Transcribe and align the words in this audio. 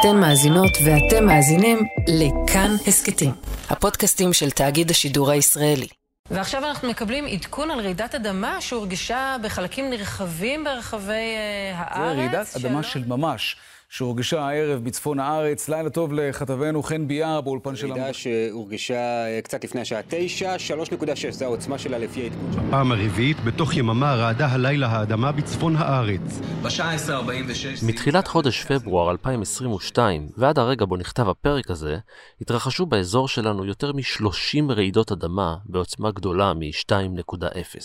אתן 0.00 0.16
מאזינות 0.16 0.70
ואתם 0.84 1.26
מאזינים 1.26 1.78
לכאן 2.08 2.70
הסכתים, 2.86 3.32
הפודקאסטים 3.70 4.32
של 4.32 4.50
תאגיד 4.50 4.90
השידור 4.90 5.30
הישראלי. 5.30 5.86
ועכשיו 6.30 6.64
אנחנו 6.64 6.88
מקבלים 6.88 7.26
עדכון 7.26 7.70
על 7.70 7.80
רעידת 7.80 8.14
אדמה 8.14 8.60
שהורגשה 8.60 9.36
בחלקים 9.42 9.90
נרחבים 9.90 10.64
ברחבי 10.64 11.12
uh, 11.12 11.76
הארץ. 11.76 12.16
זה 12.16 12.22
רעידת 12.22 12.56
אדמה 12.56 12.82
של 12.82 13.04
ממש. 13.06 13.56
שהורגשה 13.88 14.40
הערב 14.40 14.84
בצפון 14.84 15.20
הארץ. 15.20 15.68
לילה 15.68 15.90
טוב 15.90 16.12
לכתבנו 16.12 16.82
חן 16.82 17.08
ביאר 17.08 17.40
באולפן 17.40 17.76
שלנו. 17.76 17.94
רעידה 17.94 18.12
שהורגשה 18.12 19.26
אה, 19.26 19.40
קצת 19.42 19.64
לפני 19.64 19.80
השעה 19.80 20.00
תשע, 20.08 20.56
3.6, 20.56 21.30
זו 21.30 21.44
העוצמה 21.44 21.78
שלה 21.78 21.98
לפי 21.98 22.22
העדכון 22.22 22.52
שלנו. 22.52 22.70
פעם 22.70 22.92
הרביעית, 22.92 23.36
בתוך 23.44 23.76
יממה 23.76 24.14
רעדה 24.14 24.46
הלילה 24.46 24.86
האדמה 24.86 25.32
בצפון 25.32 25.76
הארץ. 25.76 26.40
בשעה 26.62 26.96
10:46... 26.96 27.86
מתחילת 27.86 28.28
חודש 28.28 28.64
פברואר 28.64 29.10
2022 29.10 30.28
ועד 30.36 30.58
הרגע 30.58 30.84
בו 30.84 30.96
נכתב 30.96 31.28
הפרק 31.28 31.70
הזה, 31.70 31.98
התרחשו 32.40 32.86
באזור 32.86 33.28
שלנו 33.28 33.64
יותר 33.64 33.92
מ-30 33.92 34.72
רעידות 34.72 35.12
אדמה 35.12 35.56
בעוצמה 35.66 36.10
גדולה 36.10 36.54
מ-2.0. 36.54 37.78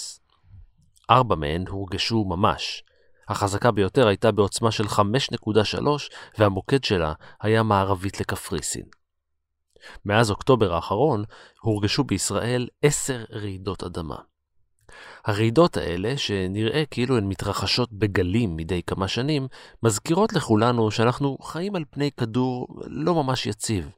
ארבע 1.09 1.35
מהן 1.35 1.63
הורגשו 1.67 2.23
ממש, 2.23 2.83
החזקה 3.27 3.71
ביותר 3.71 4.07
הייתה 4.07 4.31
בעוצמה 4.31 4.71
של 4.71 4.83
5.3 4.83 5.87
והמוקד 6.37 6.83
שלה 6.83 7.13
היה 7.41 7.63
מערבית 7.63 8.19
לקפריסין. 8.19 8.85
מאז 10.05 10.31
אוקטובר 10.31 10.73
האחרון 10.73 11.23
הורגשו 11.61 12.03
בישראל 12.03 12.67
עשר 12.81 13.23
רעידות 13.31 13.83
אדמה. 13.83 14.15
הרעידות 15.25 15.77
האלה, 15.77 16.17
שנראה 16.17 16.83
כאילו 16.91 17.17
הן 17.17 17.27
מתרחשות 17.27 17.93
בגלים 17.93 18.55
מדי 18.55 18.81
כמה 18.87 19.07
שנים, 19.07 19.47
מזכירות 19.83 20.33
לכולנו 20.33 20.91
שאנחנו 20.91 21.37
חיים 21.37 21.75
על 21.75 21.83
פני 21.89 22.11
כדור 22.11 22.67
לא 22.85 23.15
ממש 23.15 23.45
יציב. 23.45 23.89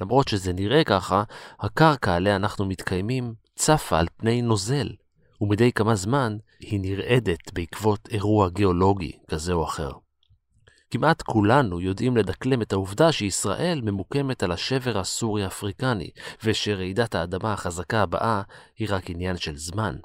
למרות 0.00 0.28
שזה 0.28 0.52
נראה 0.52 0.84
ככה, 0.84 1.22
הקרקע 1.60 2.14
עליה 2.14 2.36
אנחנו 2.36 2.66
מתקיימים 2.66 3.34
צפה 3.56 3.98
על 3.98 4.06
פני 4.16 4.42
נוזל, 4.42 4.88
ומדי 5.40 5.72
כמה 5.72 5.94
זמן 5.94 6.36
היא 6.60 6.80
נרעדת 6.82 7.52
בעקבות 7.52 8.08
אירוע 8.10 8.48
גיאולוגי 8.48 9.12
כזה 9.28 9.52
או 9.52 9.64
אחר. 9.64 9.90
כמעט 10.90 11.22
כולנו 11.22 11.80
יודעים 11.80 12.16
לדקלם 12.16 12.62
את 12.62 12.72
העובדה 12.72 13.12
שישראל 13.12 13.80
ממוקמת 13.80 14.42
על 14.42 14.52
השבר 14.52 14.98
הסורי-אפריקני, 14.98 16.10
ושרעידת 16.44 17.14
האדמה 17.14 17.52
החזקה 17.52 18.02
הבאה 18.02 18.42
היא 18.76 18.88
רק 18.90 19.10
עניין 19.10 19.36
של 19.36 19.56
זמן. 19.56 19.96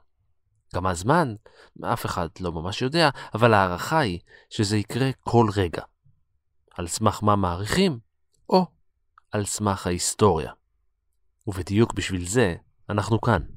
כמה 0.74 0.94
זמן? 0.94 1.36
אף 1.84 2.06
אחד 2.06 2.28
לא 2.40 2.52
ממש 2.52 2.82
יודע, 2.82 3.10
אבל 3.34 3.54
ההערכה 3.54 4.00
היא 4.00 4.20
שזה 4.50 4.78
יקרה 4.78 5.10
כל 5.20 5.48
רגע. 5.56 5.82
על 6.74 6.88
סמך 6.88 7.24
מה 7.24 7.36
מעריכים? 7.36 8.00
או 8.50 8.66
על 9.32 9.46
סמך 9.46 9.88
ההיסטוריה. 9.88 10.52
ובדיוק 11.48 11.94
בשביל 11.94 12.26
זה 12.28 12.56
אנחנו 12.90 13.22
כאן. 13.22 13.55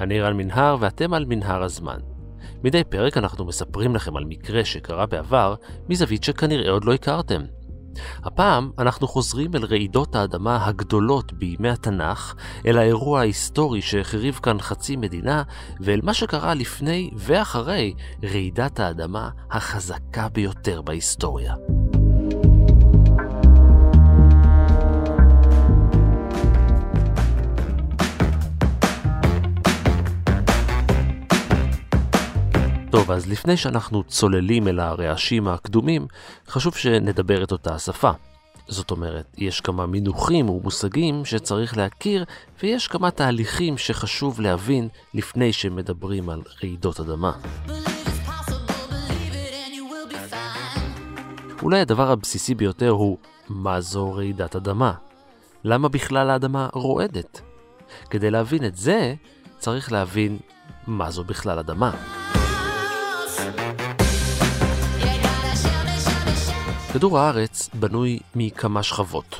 אני 0.00 0.20
רן 0.20 0.36
מנהר 0.36 0.76
ואתם 0.80 1.14
על 1.14 1.24
מנהר 1.24 1.62
הזמן. 1.62 1.98
מדי 2.64 2.84
פרק 2.84 3.16
אנחנו 3.16 3.44
מספרים 3.44 3.94
לכם 3.94 4.16
על 4.16 4.24
מקרה 4.24 4.64
שקרה 4.64 5.06
בעבר 5.06 5.54
מזווית 5.88 6.24
שכנראה 6.24 6.70
עוד 6.70 6.84
לא 6.84 6.92
הכרתם. 6.94 7.42
הפעם 8.24 8.70
אנחנו 8.78 9.08
חוזרים 9.08 9.50
אל 9.54 9.64
רעידות 9.64 10.16
האדמה 10.16 10.66
הגדולות 10.66 11.32
בימי 11.32 11.68
התנ"ך, 11.68 12.34
אל 12.66 12.78
האירוע 12.78 13.20
ההיסטורי 13.20 13.82
שהחריב 13.82 14.34
כאן 14.34 14.60
חצי 14.60 14.96
מדינה, 14.96 15.42
ואל 15.80 16.00
מה 16.02 16.14
שקרה 16.14 16.54
לפני 16.54 17.10
ואחרי 17.16 17.94
רעידת 18.24 18.80
האדמה 18.80 19.30
החזקה 19.50 20.28
ביותר 20.28 20.82
בהיסטוריה. 20.82 21.54
אז 33.24 33.30
לפני 33.30 33.56
שאנחנו 33.56 34.04
צוללים 34.04 34.68
אל 34.68 34.80
הרעשים 34.80 35.48
הקדומים, 35.48 36.06
חשוב 36.48 36.76
שנדבר 36.76 37.44
את 37.44 37.52
אותה 37.52 37.74
השפה. 37.74 38.10
זאת 38.68 38.90
אומרת, 38.90 39.26
יש 39.38 39.60
כמה 39.60 39.86
מינוחים 39.86 40.50
ומושגים 40.50 41.24
שצריך 41.24 41.76
להכיר, 41.76 42.24
ויש 42.62 42.88
כמה 42.88 43.10
תהליכים 43.10 43.78
שחשוב 43.78 44.40
להבין 44.40 44.88
לפני 45.14 45.52
שמדברים 45.52 46.30
על 46.30 46.42
רעידות 46.62 47.00
אדמה. 47.00 47.32
אולי 51.62 51.80
הדבר 51.80 52.10
הבסיסי 52.10 52.54
ביותר 52.54 52.90
הוא, 52.90 53.18
מה 53.48 53.80
זו 53.80 54.12
רעידת 54.12 54.56
אדמה? 54.56 54.92
למה 55.64 55.88
בכלל 55.88 56.30
האדמה 56.30 56.68
רועדת? 56.72 57.40
כדי 58.10 58.30
להבין 58.30 58.64
את 58.64 58.76
זה, 58.76 59.14
צריך 59.58 59.92
להבין 59.92 60.38
מה 60.86 61.10
זו 61.10 61.24
בכלל 61.24 61.58
אדמה. 61.58 61.90
כדור 66.92 67.18
הארץ 67.18 67.70
בנוי 67.74 68.18
מכמה 68.34 68.82
שכבות. 68.82 69.36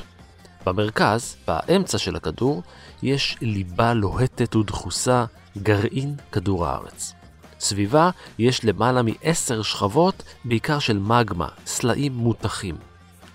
במרכז, 0.65 1.35
באמצע 1.47 1.97
של 1.97 2.15
הכדור, 2.15 2.63
יש 3.03 3.37
ליבה 3.41 3.93
לוהטת 3.93 4.55
ודחוסה, 4.55 5.25
גרעין 5.57 6.15
כדור 6.31 6.65
הארץ. 6.65 7.13
סביבה 7.59 8.09
יש 8.39 8.65
למעלה 8.65 9.01
מעשר 9.01 9.61
שכבות, 9.61 10.23
בעיקר 10.45 10.79
של 10.79 10.99
מגמה, 10.99 11.47
סלעים 11.65 12.13
מותחים. 12.13 12.75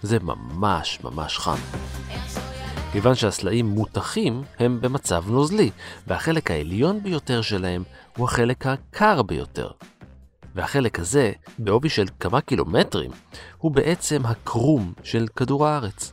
זה 0.02 0.18
ממש 0.18 0.98
ממש 1.04 1.38
חם. 1.38 1.58
כיוון 2.92 3.14
שהסלעים 3.14 3.66
מותחים, 3.66 4.42
הם 4.58 4.80
במצב 4.80 5.24
נוזלי, 5.26 5.70
והחלק 6.06 6.50
העליון 6.50 7.02
ביותר 7.02 7.42
שלהם 7.42 7.82
הוא 8.16 8.24
החלק 8.24 8.66
הקר 8.66 9.22
ביותר, 9.22 9.70
והחלק 10.54 10.98
הזה, 10.98 11.32
בעובי 11.58 11.88
של 11.88 12.06
כמה 12.20 12.40
קילומטרים, 12.40 13.10
הוא 13.58 13.72
בעצם 13.72 14.26
הקרום 14.26 14.92
של 15.02 15.26
כדור 15.36 15.66
הארץ. 15.66 16.12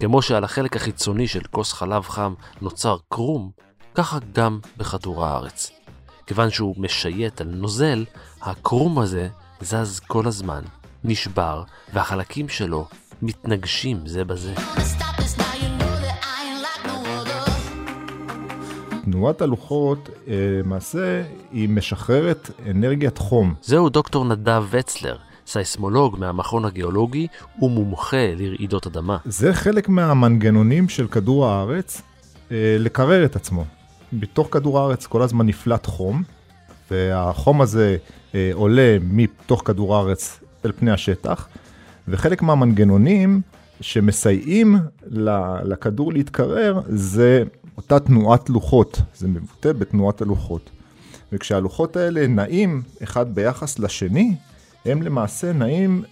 כמו 0.00 0.22
שעל 0.22 0.44
החלק 0.44 0.76
החיצוני 0.76 1.28
של 1.28 1.42
כוס 1.50 1.72
חלב 1.72 2.02
חם 2.02 2.34
נוצר 2.60 2.96
קרום, 3.08 3.50
ככה 3.94 4.18
גם 4.32 4.58
בכדור 4.76 5.26
הארץ. 5.26 5.70
כיוון 6.26 6.50
שהוא 6.50 6.74
משייט 6.78 7.40
על 7.40 7.48
נוזל, 7.48 8.04
הקרום 8.42 8.98
הזה 8.98 9.28
זז 9.60 10.00
כל 10.00 10.26
הזמן, 10.26 10.62
נשבר, 11.04 11.62
והחלקים 11.92 12.48
שלו 12.48 12.88
מתנגשים 13.22 14.06
זה 14.06 14.24
בזה. 14.24 14.54
תנועת 19.04 19.42
הלוחות, 19.42 20.08
אה, 20.28 20.34
למעשה, 20.64 21.22
היא 21.52 21.68
משחררת 21.68 22.50
אנרגיית 22.70 23.18
חום. 23.18 23.54
זהו 23.62 23.88
דוקטור 23.88 24.24
נדב 24.24 24.64
וצלר, 24.70 25.16
סייסמולוג 25.46 26.16
מהמכון 26.18 26.64
הגיאולוגי 26.64 27.26
ומומחה 27.62 28.34
לרעידות 28.36 28.86
אדמה. 28.86 29.16
זה 29.24 29.54
חלק 29.54 29.88
מהמנגנונים 29.88 30.88
של 30.88 31.08
כדור 31.08 31.46
הארץ 31.46 32.02
אה, 32.50 32.76
לקרר 32.78 33.24
את 33.24 33.36
עצמו. 33.36 33.64
בתוך 34.12 34.48
כדור 34.50 34.80
הארץ 34.80 35.06
כל 35.06 35.22
הזמן 35.22 35.46
נפלט 35.46 35.86
חום, 35.86 36.22
והחום 36.90 37.60
הזה 37.60 37.96
אה, 38.34 38.50
עולה 38.52 38.96
מתוך 39.02 39.62
כדור 39.64 39.96
הארץ 39.96 40.40
אל 40.64 40.72
פני 40.72 40.90
השטח, 40.90 41.48
וחלק 42.08 42.42
מהמנגנונים 42.42 43.40
שמסייעים 43.80 44.76
לכדור 45.64 46.12
להתקרר 46.12 46.80
זה 46.86 47.42
אותה 47.76 48.00
תנועת 48.00 48.50
לוחות, 48.50 49.00
זה 49.14 49.28
מבוטא 49.28 49.72
בתנועת 49.72 50.22
הלוחות. 50.22 50.70
וכשהלוחות 51.32 51.96
האלה 51.96 52.26
נעים 52.26 52.82
אחד 53.02 53.34
ביחס 53.34 53.78
לשני, 53.78 54.34
הם 54.84 55.02
למעשה 55.02 55.52
נעים 55.52 56.02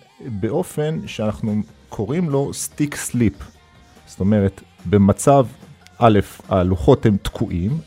באופן 0.41 0.99
שאנחנו 1.07 1.63
קוראים 1.89 2.31
לו 2.31 2.55
סטיק 2.55 2.97
סליפ. 2.97 3.35
זאת 4.07 4.21
אומרת, 4.21 4.61
במצב 4.87 5.47
א', 5.99 6.21
הלוחות 6.49 7.07
הם 7.07 7.17
תקועים, 7.23 7.79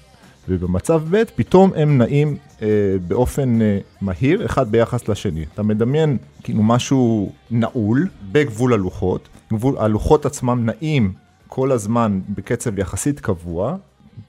ובמצב 0.50 1.04
ב', 1.10 1.24
פתאום 1.36 1.72
הם 1.76 1.98
נעים 1.98 2.38
אה, 2.62 2.68
באופן 3.08 3.62
אה, 3.62 3.78
מהיר 4.02 4.46
אחד 4.46 4.72
ביחס 4.72 5.08
לשני. 5.08 5.46
אתה 5.54 5.64
מדמיין 5.64 6.18
כאילו 6.44 6.64
משהו 6.64 7.32
נעול 7.52 8.08
בגבול 8.32 8.74
הלוחות, 8.74 9.30
גבול, 9.54 9.78
הלוחות 9.78 10.26
עצמם 10.26 10.66
נעים 10.66 11.14
כל 11.48 11.72
הזמן 11.72 12.22
בקצב 12.30 12.80
יחסית 12.80 13.20
קבוע, 13.20 13.76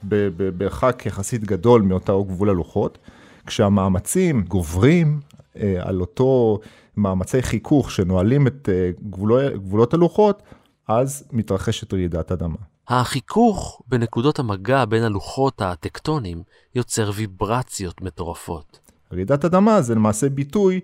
במרחק 0.03 1.03
יחסית 1.07 1.45
גדול 1.45 1.83
מאותו 1.83 2.25
גבול 2.25 2.51
הלוחות, 2.51 2.99
כשהמאמצים 3.47 4.43
גוברים 4.43 5.21
אה, 5.57 5.77
על 5.81 6.01
אותו 6.01 6.61
מאמצי 6.97 7.43
חיכוך 7.43 7.91
שנועלים 7.91 8.47
את 8.47 8.69
אה, 8.73 8.91
גבולו, 9.11 9.37
גבולות 9.55 9.95
הלוחות, 9.95 10.43
אז 10.89 11.25
מתרחשת 11.33 11.95
רעידת 11.95 12.33
אדמה. 12.33 12.57
החיכוך 12.89 13.83
בנקודות 13.89 14.39
המגע 14.39 14.85
בין 14.85 15.03
הלוחות 15.03 15.63
הטקטונים 15.63 16.43
יוצר 16.75 17.11
ויברציות 17.15 18.01
מטורפות. 18.01 18.79
רעידת 19.13 19.45
אדמה 19.45 19.83
זה 19.83 19.95
למעשה 19.95 20.29
ביטוי 20.29 20.81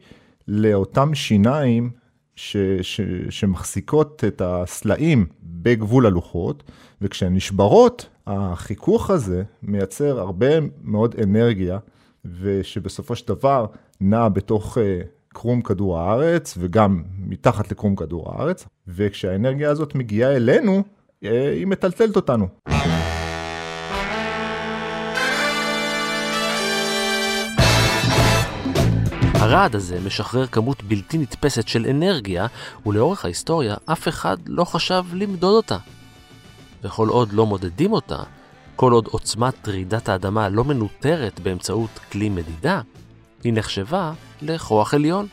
לאותם 0.49 1.15
שיניים 1.15 1.91
ש, 2.37 2.57
ש, 2.83 3.01
שמחזיקות 3.31 4.25
את 4.27 4.43
הסלעים 4.45 5.27
בגבול 5.43 6.07
הלוחות, 6.07 6.63
וכשהן 7.01 7.35
נשברות, 7.35 8.09
החיכוך 8.27 9.11
הזה 9.11 9.43
מייצר 9.63 10.21
הרבה 10.21 10.47
מאוד 10.83 11.15
אנרגיה, 11.23 11.79
ושבסופו 12.41 13.17
של 13.17 13.29
דבר 13.29 13.67
נע 14.01 14.29
בתוך 14.29 14.79
אה, 14.79 15.01
קרום 15.29 15.63
כדור 15.63 15.99
הארץ 15.99 16.55
וגם 16.59 17.03
מתחת 17.19 17.71
לקרום 17.71 17.97
כדור 17.97 18.33
הארץ, 18.33 18.67
וכשהאנרגיה 18.89 19.71
הזאת 19.71 19.95
מגיעה 19.95 20.37
אלינו, 20.37 20.83
אה, 21.25 21.53
היא 21.53 21.67
מטלטלת 21.67 22.17
אותנו. 22.17 22.49
הרעד 29.53 29.75
הזה 29.75 30.01
משחרר 30.01 30.47
כמות 30.47 30.83
בלתי 30.83 31.19
נתפסת 31.19 31.69
של 31.69 31.87
אנרגיה, 31.91 32.47
ולאורך 32.87 33.25
ההיסטוריה 33.25 33.75
אף 33.85 34.09
אחד 34.09 34.37
לא 34.47 34.65
חשב 34.65 35.05
למדוד 35.13 35.55
אותה. 35.55 35.77
וכל 36.85 37.09
עוד 37.09 37.33
לא 37.33 37.47
מודדים 37.47 37.93
אותה, 37.93 38.23
כל 38.77 38.93
עוד 38.93 39.07
עוצמת 39.07 39.69
רעידת 39.69 40.09
האדמה 40.09 40.49
לא 40.49 40.65
מנוטרת 40.65 41.41
באמצעות 41.41 41.91
כלי 42.13 42.29
מדידה, 42.29 42.81
היא 43.45 43.53
נחשבה 43.53 44.13
לכוח 44.43 44.95
עליון. 44.95 45.27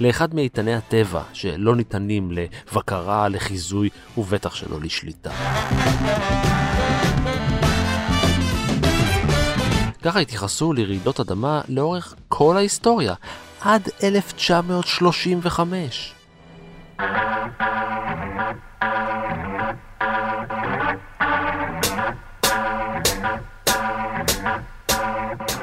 לאחד 0.00 0.34
מאיתני 0.34 0.74
הטבע 0.74 1.22
שלא 1.32 1.76
ניתנים 1.76 2.32
לבקרה, 2.32 3.28
לחיזוי 3.28 3.88
ובטח 4.18 4.54
שלא 4.54 4.80
לשליטה. 4.80 5.30
ככה 10.04 10.20
התייחסו 10.20 10.72
לרעידות 10.72 11.20
אדמה 11.20 11.60
לאורך 11.68 12.14
כל 12.28 12.56
ההיסטוריה, 12.56 13.14
עד 13.60 13.88
1935. 14.02 16.14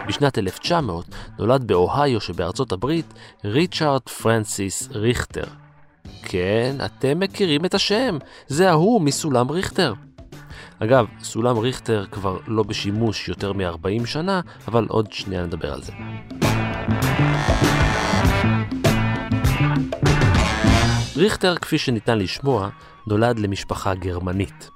בשנת 0.07 0.37
1900 0.37 1.05
נולד 1.39 1.67
באוהיו 1.67 2.21
שבארצות 2.21 2.71
הברית 2.71 3.13
ריצ'ארד 3.45 4.01
פרנסיס 4.01 4.89
ריכטר. 4.91 5.45
כן, 6.23 6.75
אתם 6.85 7.19
מכירים 7.19 7.65
את 7.65 7.73
השם, 7.73 8.17
זה 8.47 8.69
ההוא 8.69 9.01
מסולם 9.01 9.51
ריכטר. 9.51 9.93
אגב, 10.83 11.05
סולם 11.19 11.57
ריכטר 11.57 12.05
כבר 12.11 12.37
לא 12.47 12.63
בשימוש 12.63 13.29
יותר 13.29 13.53
מ-40 13.53 14.05
שנה, 14.05 14.41
אבל 14.67 14.85
עוד 14.89 15.13
שנייה 15.13 15.45
נדבר 15.45 15.73
על 15.73 15.81
זה. 15.81 15.91
ריכטר, 21.15 21.55
כפי 21.55 21.77
שניתן 21.77 22.17
לשמוע, 22.17 22.69
נולד 23.07 23.39
למשפחה 23.39 23.95
גרמנית. 23.95 24.69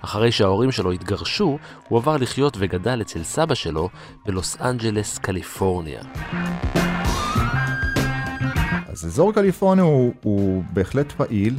אחרי 0.00 0.32
שההורים 0.32 0.72
שלו 0.72 0.92
התגרשו, 0.92 1.58
הוא 1.88 1.98
עבר 1.98 2.16
לחיות 2.16 2.56
וגדל 2.60 3.00
אצל 3.00 3.22
סבא 3.22 3.54
שלו 3.54 3.88
בלוס 4.26 4.60
אנג'לס, 4.60 5.18
קליפורניה. 5.18 6.02
אז 8.88 9.06
אזור 9.06 9.32
קליפורניה 9.32 9.84
הוא, 9.84 10.12
הוא 10.22 10.64
בהחלט 10.72 11.12
פעיל. 11.12 11.54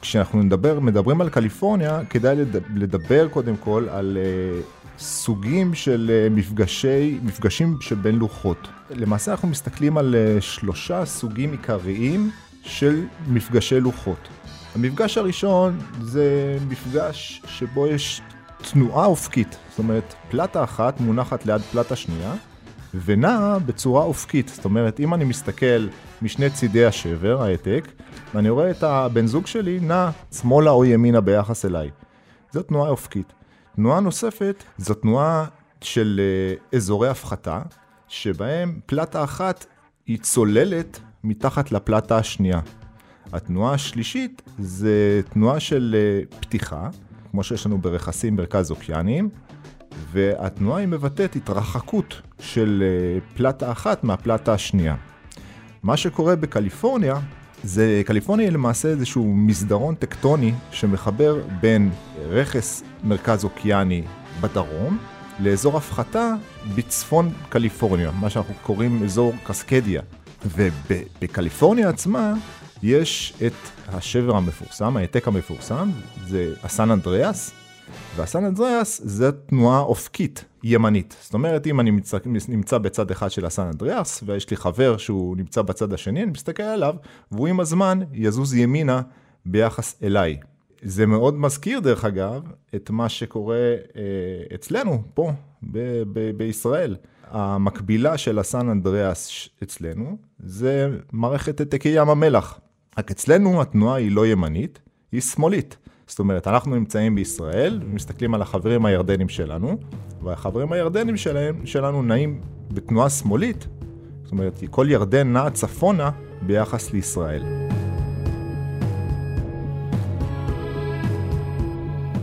כשאנחנו 0.00 0.42
נדבר, 0.42 0.80
מדברים 0.80 1.20
על 1.20 1.28
קליפורניה, 1.28 2.00
כדאי 2.10 2.36
לדבר 2.74 3.28
קודם 3.28 3.56
כל 3.56 3.86
על 3.90 4.18
uh, 4.20 4.64
סוגים 4.98 5.74
של 5.74 6.10
uh, 6.10 6.34
מפגשי, 6.34 7.18
מפגשים 7.22 7.76
שבין 7.80 8.14
לוחות. 8.14 8.68
למעשה 8.90 9.30
אנחנו 9.30 9.48
מסתכלים 9.48 9.98
על 9.98 10.14
uh, 10.14 10.40
שלושה 10.40 11.04
סוגים 11.04 11.52
עיקריים 11.52 12.30
של 12.62 13.04
מפגשי 13.28 13.80
לוחות. 13.80 14.28
המפגש 14.74 15.18
הראשון 15.18 15.78
זה 16.00 16.58
מפגש 16.68 17.42
שבו 17.46 17.86
יש 17.86 18.22
תנועה 18.72 19.06
אופקית, 19.06 19.56
זאת 19.70 19.78
אומרת 19.78 20.14
פלטה 20.30 20.64
אחת 20.64 21.00
מונחת 21.00 21.46
ליד 21.46 21.60
פלטה 21.60 21.96
שנייה 21.96 22.34
ונעה 23.04 23.58
בצורה 23.58 24.04
אופקית, 24.04 24.48
זאת 24.48 24.64
אומרת 24.64 25.00
אם 25.00 25.14
אני 25.14 25.24
מסתכל 25.24 25.86
משני 26.22 26.50
צידי 26.50 26.84
השבר, 26.84 27.42
העתק, 27.42 27.88
ואני 28.34 28.50
רואה 28.50 28.70
את 28.70 28.82
הבן 28.82 29.26
זוג 29.26 29.46
שלי 29.46 29.80
נע 29.80 30.10
שמאלה 30.32 30.70
או 30.70 30.84
ימינה 30.84 31.20
ביחס 31.20 31.64
אליי. 31.64 31.90
זו 32.52 32.62
תנועה 32.62 32.90
אופקית. 32.90 33.32
תנועה 33.76 34.00
נוספת 34.00 34.64
זו 34.78 34.94
תנועה 34.94 35.46
של 35.80 36.20
uh, 36.72 36.76
אזורי 36.76 37.08
הפחתה, 37.08 37.62
שבהם 38.08 38.80
פלטה 38.86 39.24
אחת 39.24 39.66
היא 40.06 40.18
צוללת 40.18 41.00
מתחת 41.24 41.72
לפלטה 41.72 42.18
השנייה. 42.18 42.60
התנועה 43.32 43.74
השלישית 43.74 44.42
זה 44.58 45.20
תנועה 45.30 45.60
של 45.60 45.96
אה, 45.98 46.38
פתיחה, 46.40 46.88
כמו 47.30 47.42
שיש 47.42 47.66
לנו 47.66 47.78
ברכסים 47.78 48.36
מרכז 48.36 48.70
אוקייניים, 48.70 49.28
והתנועה 50.12 50.80
היא 50.80 50.88
מבטאת 50.88 51.36
התרחקות 51.36 52.22
של 52.40 52.82
אה, 52.86 53.20
פלטה 53.36 53.72
אחת 53.72 54.04
מהפלטה 54.04 54.52
השנייה. 54.52 54.96
מה 55.82 55.96
שקורה 55.96 56.36
בקליפורניה, 56.36 57.18
זה, 57.64 58.02
קליפורניה 58.06 58.46
היא 58.46 58.52
למעשה 58.52 58.88
איזשהו 58.88 59.34
מסדרון 59.34 59.94
טקטוני 59.94 60.52
שמחבר 60.70 61.42
בין 61.60 61.90
רכס 62.28 62.82
מרכז 63.04 63.44
אוקיאני 63.44 64.02
בדרום 64.40 64.98
לאזור 65.40 65.76
הפחתה 65.76 66.34
בצפון 66.74 67.30
קליפורניה, 67.48 68.10
מה 68.10 68.30
שאנחנו 68.30 68.54
קוראים 68.62 69.04
אזור 69.04 69.34
קסקדיה. 69.46 70.02
ובקליפורניה 70.46 71.88
עצמה 71.88 72.32
יש 72.82 73.34
את 73.46 73.52
השבר 73.88 74.36
המפורסם, 74.36 74.96
העתק 74.96 75.28
המפורסם, 75.28 75.90
זה 76.26 76.54
הסן 76.62 76.90
אנדריאס, 76.90 77.50
והסן 78.16 78.44
אנדריאס 78.44 79.00
זה 79.04 79.32
תנועה 79.32 79.80
אופקית 79.80 80.44
ימנית. 80.64 81.16
זאת 81.20 81.34
אומרת, 81.34 81.66
אם 81.66 81.80
אני 81.80 81.90
נמצא, 81.90 82.18
נמצא 82.48 82.78
בצד 82.78 83.10
אחד 83.10 83.30
של 83.30 83.46
הסן 83.46 83.62
אנדריאס, 83.62 84.22
ויש 84.26 84.50
לי 84.50 84.56
חבר 84.56 84.96
שהוא 84.96 85.36
נמצא 85.36 85.62
בצד 85.62 85.92
השני, 85.92 86.22
אני 86.22 86.30
מסתכל 86.30 86.62
עליו, 86.62 86.94
והוא 87.32 87.48
עם 87.48 87.60
הזמן 87.60 88.00
יזוז 88.12 88.54
ימינה 88.54 89.02
ביחס 89.46 89.96
אליי. 90.02 90.38
זה 90.82 91.06
מאוד 91.06 91.34
מזכיר, 91.34 91.80
דרך 91.80 92.04
אגב, 92.04 92.42
את 92.74 92.90
מה 92.90 93.08
שקורה 93.08 93.56
אה, 93.56 94.54
אצלנו, 94.54 95.02
פה, 95.14 95.32
ב- 95.62 96.02
ב- 96.12 96.30
בישראל. 96.36 96.96
המקבילה 97.30 98.18
של 98.18 98.38
הסן 98.38 98.68
אנדריאס 98.68 99.48
אצלנו, 99.62 100.16
זה 100.38 100.90
מערכת 101.12 101.60
העתקי 101.60 101.88
ים 101.88 102.08
המלח. 102.08 102.60
רק 102.98 103.10
אצלנו 103.10 103.62
התנועה 103.62 103.96
היא 103.96 104.12
לא 104.12 104.26
ימנית, 104.26 104.78
היא 105.12 105.20
שמאלית. 105.20 105.76
זאת 106.08 106.18
אומרת, 106.18 106.46
אנחנו 106.46 106.74
נמצאים 106.74 107.14
בישראל, 107.14 107.80
מסתכלים 107.92 108.34
על 108.34 108.42
החברים 108.42 108.86
הירדנים 108.86 109.28
שלנו, 109.28 109.78
והחברים 110.22 110.72
הירדנים 110.72 111.16
שלהם, 111.16 111.66
שלנו 111.66 112.02
נעים 112.02 112.40
בתנועה 112.70 113.10
שמאלית, 113.10 113.66
זאת 114.22 114.32
אומרת, 114.32 114.60
כל 114.70 114.86
ירדן 114.90 115.32
נעה 115.32 115.50
צפונה 115.50 116.10
ביחס 116.42 116.92
לישראל. 116.92 117.42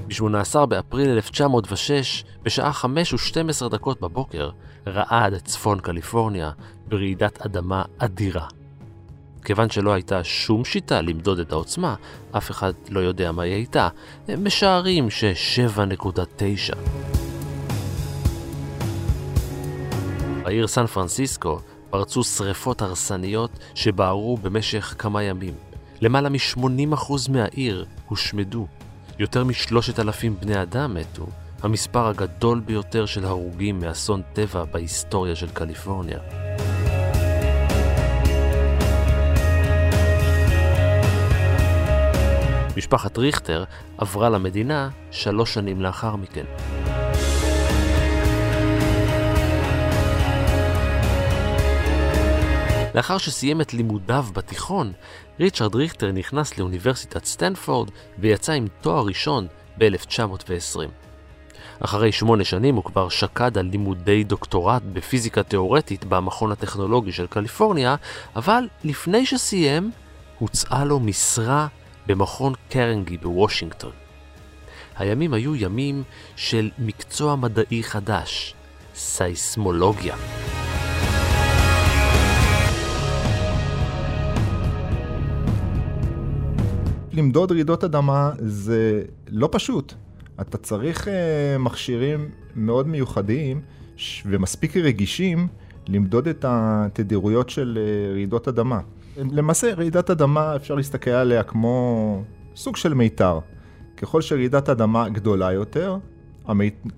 ב-18 0.08 0.66
באפריל 0.66 1.10
1906, 1.10 2.26
בשעה 2.44 2.74
5 2.74 3.14
ו-12 3.14 3.70
דקות 3.70 4.02
בבוקר, 4.02 4.50
רעד 4.88 5.36
צפון 5.36 5.80
קליפורניה 5.80 6.52
ברעידת 6.88 7.42
אדמה 7.42 7.84
אדירה. 7.98 8.48
כיוון 9.46 9.70
שלא 9.70 9.94
הייתה 9.94 10.24
שום 10.24 10.66
שיטה 10.66 11.02
למדוד 11.02 11.40
את 11.40 11.52
העוצמה, 11.52 11.96
אף 12.32 12.52
אחד 12.52 12.74
לא 12.90 13.00
יודע 13.00 13.32
מה 13.32 13.44
היא 13.44 13.54
הייתה. 13.54 13.88
הם 14.28 14.46
משערים 14.46 15.10
ש-7.9. 15.10 16.76
בעיר 20.44 20.68
סן 20.68 20.86
פרנסיסקו 20.86 21.60
פרצו 21.90 22.24
שריפות 22.24 22.82
הרסניות 22.82 23.52
שבערו 23.76 24.38
במשך 24.38 24.96
כמה 24.98 25.24
ימים. 25.24 25.54
למעלה 26.02 26.30
מ-80% 26.30 27.14
מהעיר 27.30 27.86
הושמדו. 28.08 28.68
יותר 29.20 29.44
משלושת 29.44 30.00
אלפים 30.00 30.36
בני 30.40 30.62
אדם 30.62 30.94
מתו, 30.94 31.26
המספר 31.62 32.08
הגדול 32.08 32.60
ביותר 32.60 33.06
של 33.06 33.26
הרוגים 33.26 33.80
מאסון 33.80 34.22
טבע 34.34 34.64
בהיסטוריה 34.64 35.36
של 35.36 35.50
קליפורניה. 35.50 36.20
משפחת 42.78 43.18
ריכטר 43.18 43.64
עברה 43.98 44.30
למדינה 44.30 44.90
שלוש 45.12 45.54
שנים 45.54 45.82
לאחר 45.82 46.16
מכן. 46.16 46.46
לאחר 52.96 53.18
שסיים 53.18 53.62
את 53.62 53.74
לימודיו 53.74 54.26
בתיכון, 54.34 54.94
ריצ'רד 55.40 55.76
ריכטר 55.76 56.12
נכנס 56.12 56.58
לאוניברסיטת 56.58 57.26
סטנפורד 57.26 57.92
ויצא 58.20 58.54
עם 58.54 58.68
תואר 58.82 59.06
ראשון 59.06 59.48
ב-1920. 59.78 60.80
אחרי 61.80 62.12
שמונה 62.12 62.44
שנים 62.44 62.76
הוא 62.76 62.84
כבר 62.84 63.10
שקד 63.10 63.58
על 63.58 63.66
לימודי 63.66 64.24
דוקטורט 64.24 64.82
בפיזיקה 64.94 65.44
תאורטית 65.44 66.06
במכון 66.06 66.52
הטכנולוגי 66.52 67.12
של 67.12 67.28
קליפורניה, 67.28 67.96
אבל 68.36 68.68
לפני 68.84 69.26
שסיים, 69.26 69.92
הוצעה 70.40 70.86
לו 70.86 71.00
משרה 71.00 71.68
במכון 72.08 72.54
קרנגי 72.70 73.18
בוושינגטון. 73.18 73.92
הימים 74.98 75.34
היו 75.34 75.56
ימים 75.56 76.04
של 76.36 76.70
מקצוע 76.80 77.36
מדעי 77.36 77.84
חדש, 77.84 78.56
סייסמולוגיה. 78.96 80.16
למדוד 87.14 87.52
רעידות 87.52 87.84
אדמה 87.84 88.32
זה 88.38 89.04
לא 89.28 89.50
פשוט. 89.52 89.94
אתה 90.42 90.58
צריך 90.58 91.08
uh, 91.08 91.10
מכשירים 91.60 92.30
מאוד 92.56 92.88
מיוחדים 92.88 93.62
ומספיק 94.26 94.78
רגישים 94.78 95.48
למדוד 95.88 96.28
את 96.28 96.46
התדירויות 96.48 97.50
של 97.50 97.78
uh, 97.78 98.14
רעידות 98.14 98.48
אדמה. 98.48 98.80
למעשה, 99.18 99.74
רעידת 99.74 100.10
אדמה, 100.10 100.56
אפשר 100.56 100.76
להסתכל 100.76 101.10
עליה 101.10 101.44
כמו 101.44 102.24
סוג 102.56 102.76
של 102.76 102.94
מיתר. 102.94 103.40
ככל 103.98 104.22
שרעידת 104.22 104.70
אדמה 104.70 105.10
גדולה 105.10 105.54
יותר, 105.54 105.98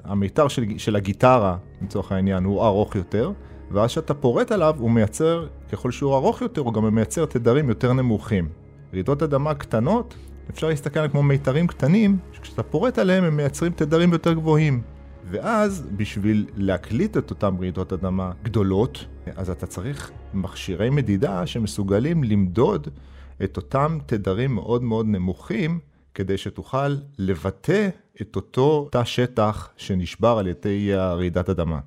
המיתר 0.04 0.48
של, 0.48 0.64
של 0.78 0.96
הגיטרה, 0.96 1.58
לצורך 1.82 2.12
העניין, 2.12 2.44
הוא 2.44 2.66
ארוך 2.66 2.96
יותר, 2.96 3.32
ואז 3.72 3.90
כשאתה 3.90 4.14
פורט 4.14 4.52
עליו, 4.52 4.76
הוא 4.80 4.92
מייצר, 4.92 5.48
ככל 5.72 5.92
שהוא 5.92 6.16
ארוך 6.16 6.42
יותר, 6.42 6.62
הוא 6.62 6.74
גם 6.74 6.96
מייצר 6.96 7.26
תדרים 7.26 7.70
יותר 7.70 7.94
נמוכים. 7.94 8.50
רעידות 8.94 9.24
אדמה 9.24 9.54
קטנות, 9.54 10.16
אפשר 10.50 10.68
להסתכל 10.68 11.00
עליהם 11.00 11.12
כמו 11.12 11.24
מיתרים 11.24 11.68
קטנים, 11.68 12.18
שכשאתה 12.32 12.64
פורט 12.64 13.00
עליהם 13.00 13.24
הם 13.24 13.38
מייצרים 13.38 13.72
תדרים 13.72 14.14
יותר 14.14 14.34
גבוהים. 14.34 14.82
ואז 15.30 15.88
בשביל 15.98 16.46
להקליט 16.56 17.18
את 17.18 17.30
אותן 17.30 17.56
רעידות 17.60 17.94
אדמה 17.94 18.32
גדולות, 18.44 19.06
אז 19.36 19.50
אתה 19.50 19.68
צריך 19.68 20.12
מכשירי 20.34 20.90
מדידה 20.90 21.48
שמסוגלים 21.48 22.24
למדוד 22.24 22.88
את 23.44 23.58
אותם 23.58 23.98
תדרים 24.06 24.56
מאוד 24.56 24.84
מאוד 24.84 25.06
נמוכים, 25.06 25.80
כדי 26.14 26.38
שתוכל 26.38 26.96
לבטא 27.18 27.90
את 28.22 28.36
אותו 28.36 28.88
תא 28.92 29.04
שטח 29.04 29.70
שנשבר 29.78 30.38
על 30.40 30.48
ידי 30.48 30.94
רעידת 30.96 31.50
אדמה. 31.50 31.80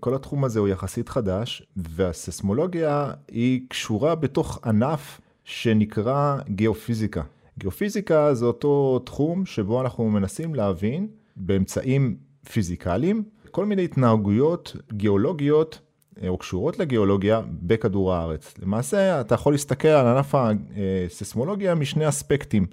כל 0.00 0.14
התחום 0.14 0.44
הזה 0.44 0.60
הוא 0.60 0.68
יחסית 0.68 1.08
חדש, 1.08 1.62
והססמולוגיה 1.76 3.10
היא 3.28 3.60
קשורה 3.68 4.14
בתוך 4.14 4.58
ענף 4.64 5.20
שנקרא 5.44 6.38
גיאופיזיקה. 6.48 7.22
גיאופיזיקה 7.58 8.34
זה 8.34 8.44
אותו 8.44 8.98
תחום 9.04 9.46
שבו 9.46 9.80
אנחנו 9.80 10.10
מנסים 10.10 10.54
להבין 10.54 11.08
באמצעים 11.36 12.16
פיזיקליים 12.52 13.22
כל 13.50 13.66
מיני 13.66 13.84
התנהגויות 13.84 14.76
גיאולוגיות 14.92 15.80
או 16.28 16.38
קשורות 16.38 16.78
לגיאולוגיה 16.78 17.40
בכדור 17.62 18.14
הארץ. 18.14 18.54
למעשה 18.58 19.20
אתה 19.20 19.34
יכול 19.34 19.54
להסתכל 19.54 19.88
על 19.88 20.06
ענף 20.06 20.34
הסיסמולוגיה 20.34 21.74
משני 21.74 22.08
אספקטים. 22.08 22.66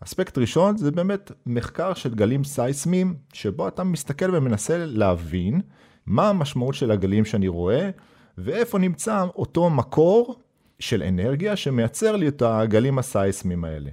אספקט 0.00 0.38
ראשון 0.38 0.76
זה 0.76 0.90
באמת 0.90 1.32
מחקר 1.46 1.94
של 1.94 2.14
גלים 2.14 2.44
סייסמיים, 2.44 3.14
שבו 3.32 3.68
אתה 3.68 3.84
מסתכל 3.84 4.36
ומנסה 4.36 4.76
להבין 4.78 5.60
מה 6.06 6.28
המשמעות 6.28 6.74
של 6.74 6.90
הגלים 6.90 7.24
שאני 7.24 7.48
רואה, 7.48 7.90
ואיפה 8.38 8.78
נמצא 8.78 9.24
אותו 9.36 9.70
מקור 9.70 10.36
של 10.78 11.02
אנרגיה 11.02 11.56
שמייצר 11.56 12.16
לי 12.16 12.28
את 12.28 12.42
הגלים 12.46 12.98
הסייסמיים 12.98 13.64
האלה. 13.64 13.90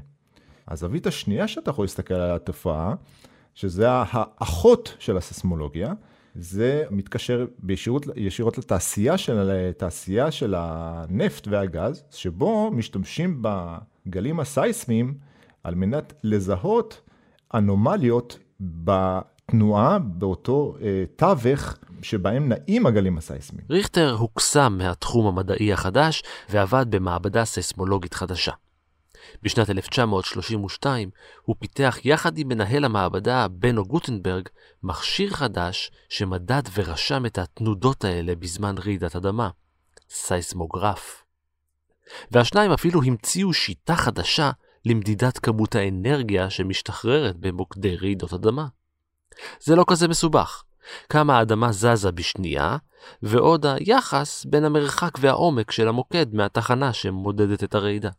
הזווית 0.67 1.07
השנייה 1.07 1.47
שאתה 1.47 1.69
יכול 1.69 1.83
להסתכל 1.83 2.13
על 2.13 2.35
התופעה, 2.35 2.95
שזה 3.53 3.87
האחות 3.89 4.95
של 4.99 5.17
הסיסמולוגיה, 5.17 5.93
זה 6.39 6.83
מתקשר 6.91 7.45
בישירות, 7.59 8.05
ישירות 8.15 8.57
לתעשייה 8.57 9.17
של, 9.17 9.33
לתעשייה 9.43 10.31
של 10.31 10.55
הנפט 10.57 11.47
והגז, 11.47 12.03
שבו 12.11 12.71
משתמשים 12.71 13.41
בגלים 13.41 14.39
הסייסמיים 14.39 15.13
על 15.63 15.75
מנת 15.75 16.13
לזהות 16.23 17.01
אנומליות 17.53 18.39
בתנועה, 18.59 19.99
באותו 19.99 20.75
אה, 20.81 21.03
תווך 21.15 21.77
שבהם 22.01 22.49
נעים 22.49 22.85
הגלים 22.85 23.17
הסייסמיים. 23.17 23.65
ריכטר 23.69 24.13
הוקסם 24.13 24.75
מהתחום 24.77 25.27
המדעי 25.27 25.73
החדש 25.73 26.23
ועבד 26.49 26.85
במעבדה 26.89 27.45
סייסמולוגית 27.45 28.13
חדשה. 28.13 28.51
בשנת 29.43 29.69
1932 29.69 31.09
הוא 31.43 31.55
פיתח 31.59 31.97
יחד 32.03 32.37
עם 32.37 32.47
מנהל 32.47 32.85
המעבדה 32.85 33.47
בנו 33.47 33.85
גוטנברג 33.85 34.47
מכשיר 34.83 35.29
חדש 35.29 35.91
שמדד 36.09 36.63
ורשם 36.73 37.25
את 37.25 37.37
התנודות 37.37 38.03
האלה 38.03 38.35
בזמן 38.35 38.75
רעידת 38.77 39.15
אדמה, 39.15 39.49
סייסמוגרף. 40.09 41.23
והשניים 42.31 42.71
אפילו 42.71 43.03
המציאו 43.03 43.53
שיטה 43.53 43.95
חדשה 43.95 44.51
למדידת 44.85 45.37
כמות 45.37 45.75
האנרגיה 45.75 46.49
שמשתחררת 46.49 47.35
במוקדי 47.37 47.95
רעידות 47.95 48.33
אדמה. 48.33 48.67
זה 49.59 49.75
לא 49.75 49.85
כזה 49.87 50.07
מסובך. 50.07 50.63
כמה 51.09 51.37
האדמה 51.37 51.71
זזה 51.71 52.11
בשנייה, 52.11 52.77
ועוד 53.23 53.65
היחס 53.65 54.45
בין 54.45 54.65
המרחק 54.65 55.11
והעומק 55.19 55.71
של 55.71 55.87
המוקד 55.87 56.33
מהתחנה 56.33 56.93
שמודדת 56.93 57.63
את 57.63 57.75
הרעידה. 57.75 58.09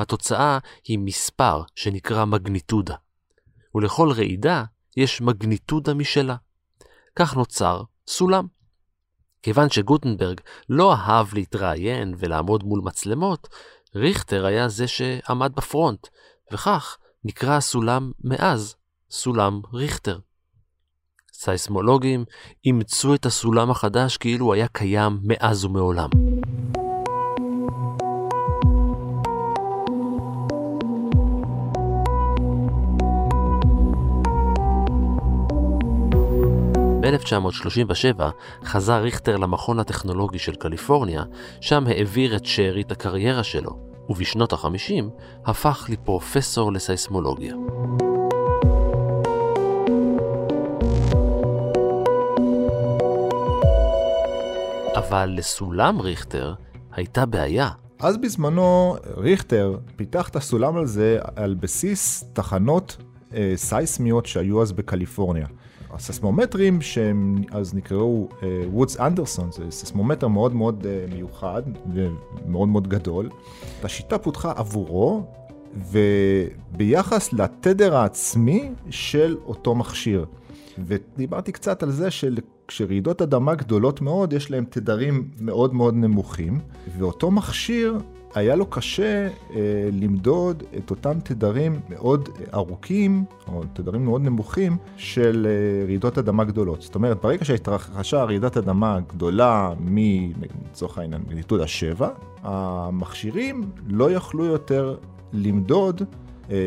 התוצאה 0.00 0.58
היא 0.84 0.98
מספר 0.98 1.62
שנקרא 1.76 2.24
מגניטודה, 2.24 2.94
ולכל 3.74 4.12
רעידה 4.16 4.64
יש 4.96 5.20
מגניטודה 5.20 5.94
משלה. 5.94 6.36
כך 7.16 7.36
נוצר 7.36 7.82
סולם. 8.06 8.46
כיוון 9.42 9.70
שגוטנברג 9.70 10.40
לא 10.68 10.94
אהב 10.94 11.34
להתראיין 11.34 12.14
ולעמוד 12.18 12.64
מול 12.64 12.80
מצלמות, 12.84 13.48
ריכטר 13.96 14.46
היה 14.46 14.68
זה 14.68 14.86
שעמד 14.86 15.52
בפרונט, 15.54 16.06
וכך 16.52 16.98
נקרא 17.24 17.56
הסולם 17.56 18.12
מאז 18.24 18.74
סולם 19.10 19.60
ריכטר. 19.72 20.18
סייסמולוגים 21.32 22.24
אימצו 22.64 23.14
את 23.14 23.26
הסולם 23.26 23.70
החדש 23.70 24.16
כאילו 24.16 24.52
היה 24.52 24.68
קיים 24.68 25.18
מאז 25.22 25.64
ומעולם. 25.64 26.29
ב-1937 37.10 38.22
חזר 38.64 39.02
ריכטר 39.02 39.36
למכון 39.36 39.78
הטכנולוגי 39.78 40.38
של 40.38 40.54
קליפורניה, 40.54 41.22
שם 41.60 41.86
העביר 41.86 42.36
את 42.36 42.46
שארית 42.46 42.92
הקריירה 42.92 43.42
שלו, 43.42 43.78
ובשנות 44.08 44.52
ה-50 44.52 45.04
הפך 45.46 45.86
לפרופסור 45.88 46.72
לסייסמולוגיה. 46.72 47.54
אבל 54.96 55.30
לסולם 55.36 56.00
ריכטר 56.00 56.54
הייתה 56.92 57.26
בעיה. 57.26 57.68
אז 57.98 58.16
בזמנו 58.16 58.96
ריכטר 59.16 59.78
פיתח 59.96 60.28
את 60.28 60.36
הסולם 60.36 60.76
הזה 60.76 61.18
על 61.36 61.54
בסיס 61.54 62.24
תחנות 62.32 62.96
אה, 63.34 63.52
סייסמיות 63.56 64.26
שהיו 64.26 64.62
אז 64.62 64.72
בקליפורניה. 64.72 65.46
הססמומטרים 65.92 66.82
שהם 66.82 67.36
אז 67.50 67.74
נקראו 67.74 68.28
וודס 68.72 68.96
uh, 68.96 69.00
אנדרסון, 69.02 69.52
זה 69.52 69.70
ססמומטר 69.70 70.28
מאוד 70.28 70.54
מאוד 70.54 70.86
uh, 70.86 71.14
מיוחד 71.14 71.62
ומאוד 71.94 72.68
מאוד 72.68 72.88
גדול. 72.88 73.28
השיטה 73.82 74.18
פותחה 74.18 74.52
עבורו 74.56 75.24
וביחס 75.90 77.32
לתדר 77.32 77.96
העצמי 77.96 78.70
של 78.90 79.36
אותו 79.46 79.74
מכשיר. 79.74 80.26
ודיברתי 80.78 81.52
קצת 81.52 81.82
על 81.82 81.90
זה 81.90 82.10
שכשרעידות 82.10 83.22
אדמה 83.22 83.54
גדולות 83.54 84.00
מאוד, 84.00 84.32
יש 84.32 84.50
להם 84.50 84.64
תדרים 84.70 85.28
מאוד 85.40 85.74
מאוד 85.74 85.94
נמוכים, 85.94 86.60
ואותו 86.98 87.30
מכשיר 87.30 87.98
היה 88.34 88.56
לו 88.56 88.66
קשה 88.66 89.28
אה, 89.54 89.88
למדוד 89.92 90.62
את 90.78 90.90
אותם 90.90 91.20
תדרים 91.24 91.80
מאוד 91.88 92.28
ארוכים, 92.54 93.24
או 93.48 93.62
תדרים 93.72 94.04
מאוד 94.04 94.22
נמוכים, 94.22 94.76
של 94.96 95.46
אה, 95.50 95.84
רעידות 95.86 96.18
אדמה 96.18 96.44
גדולות. 96.44 96.82
זאת 96.82 96.94
אומרת, 96.94 97.22
ברגע 97.22 97.44
שהתרחשה 97.44 98.24
רעידת 98.24 98.56
אדמה 98.56 98.98
גדולה 99.08 99.72
לצורך 100.70 100.98
העניין 100.98 101.22
מגניטודה 101.26 101.66
7, 101.66 102.08
המכשירים 102.42 103.70
לא 103.86 104.10
יכלו 104.10 104.44
יותר 104.44 104.96
למדוד 105.32 106.02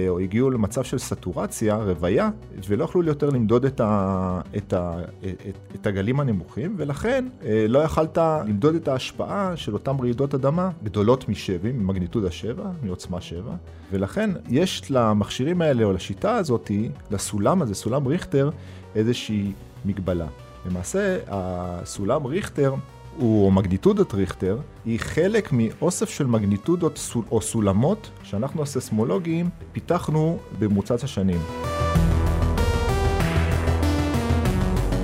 או 0.09 0.19
הגיעו 0.19 0.49
למצב 0.49 0.83
של 0.83 0.97
סטורציה, 0.97 1.75
רוויה, 1.75 2.29
ולא 2.67 2.83
יכלו 2.83 3.03
יותר 3.03 3.29
למדוד 3.29 3.65
את, 3.65 3.81
ה, 3.81 4.41
את, 4.57 4.73
ה, 4.73 5.01
את, 5.49 5.57
את 5.75 5.87
הגלים 5.87 6.19
הנמוכים, 6.19 6.75
ולכן 6.77 7.25
אה, 7.45 7.65
לא 7.69 7.79
יכלת 7.79 8.17
למדוד 8.17 8.75
את 8.75 8.87
ההשפעה 8.87 9.57
של 9.57 9.73
אותן 9.73 9.91
רעידות 9.99 10.33
אדמה 10.33 10.69
גדולות 10.83 11.29
מ-7, 11.29 11.63
ממגניטודה 11.63 12.31
7, 12.31 12.71
מעוצמה 12.83 13.21
7, 13.21 13.55
ולכן 13.91 14.29
יש 14.49 14.91
למכשירים 14.91 15.61
האלה, 15.61 15.83
או 15.83 15.93
לשיטה 15.93 16.35
הזאת, 16.35 16.71
לסולם 17.11 17.61
הזה, 17.61 17.75
סולם 17.75 18.07
ריכטר, 18.07 18.49
איזושהי 18.95 19.51
מגבלה. 19.85 20.27
למעשה, 20.65 21.17
הסולם 21.27 22.25
ריכטר 22.25 22.75
או 23.19 23.51
מגניטודת 23.51 24.13
ריכטר, 24.13 24.59
היא 24.85 24.99
חלק 24.99 25.49
מאוסף 25.51 26.09
של 26.09 26.25
מגניטודות 26.25 26.99
או 27.31 27.41
סולמות 27.41 28.09
שאנחנו 28.23 28.63
הססמולוגים 28.63 29.49
פיתחנו 29.71 30.39
במרוצת 30.59 31.03
השנים. 31.03 31.39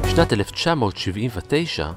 בשנת 0.03 0.33
1979 0.33 1.91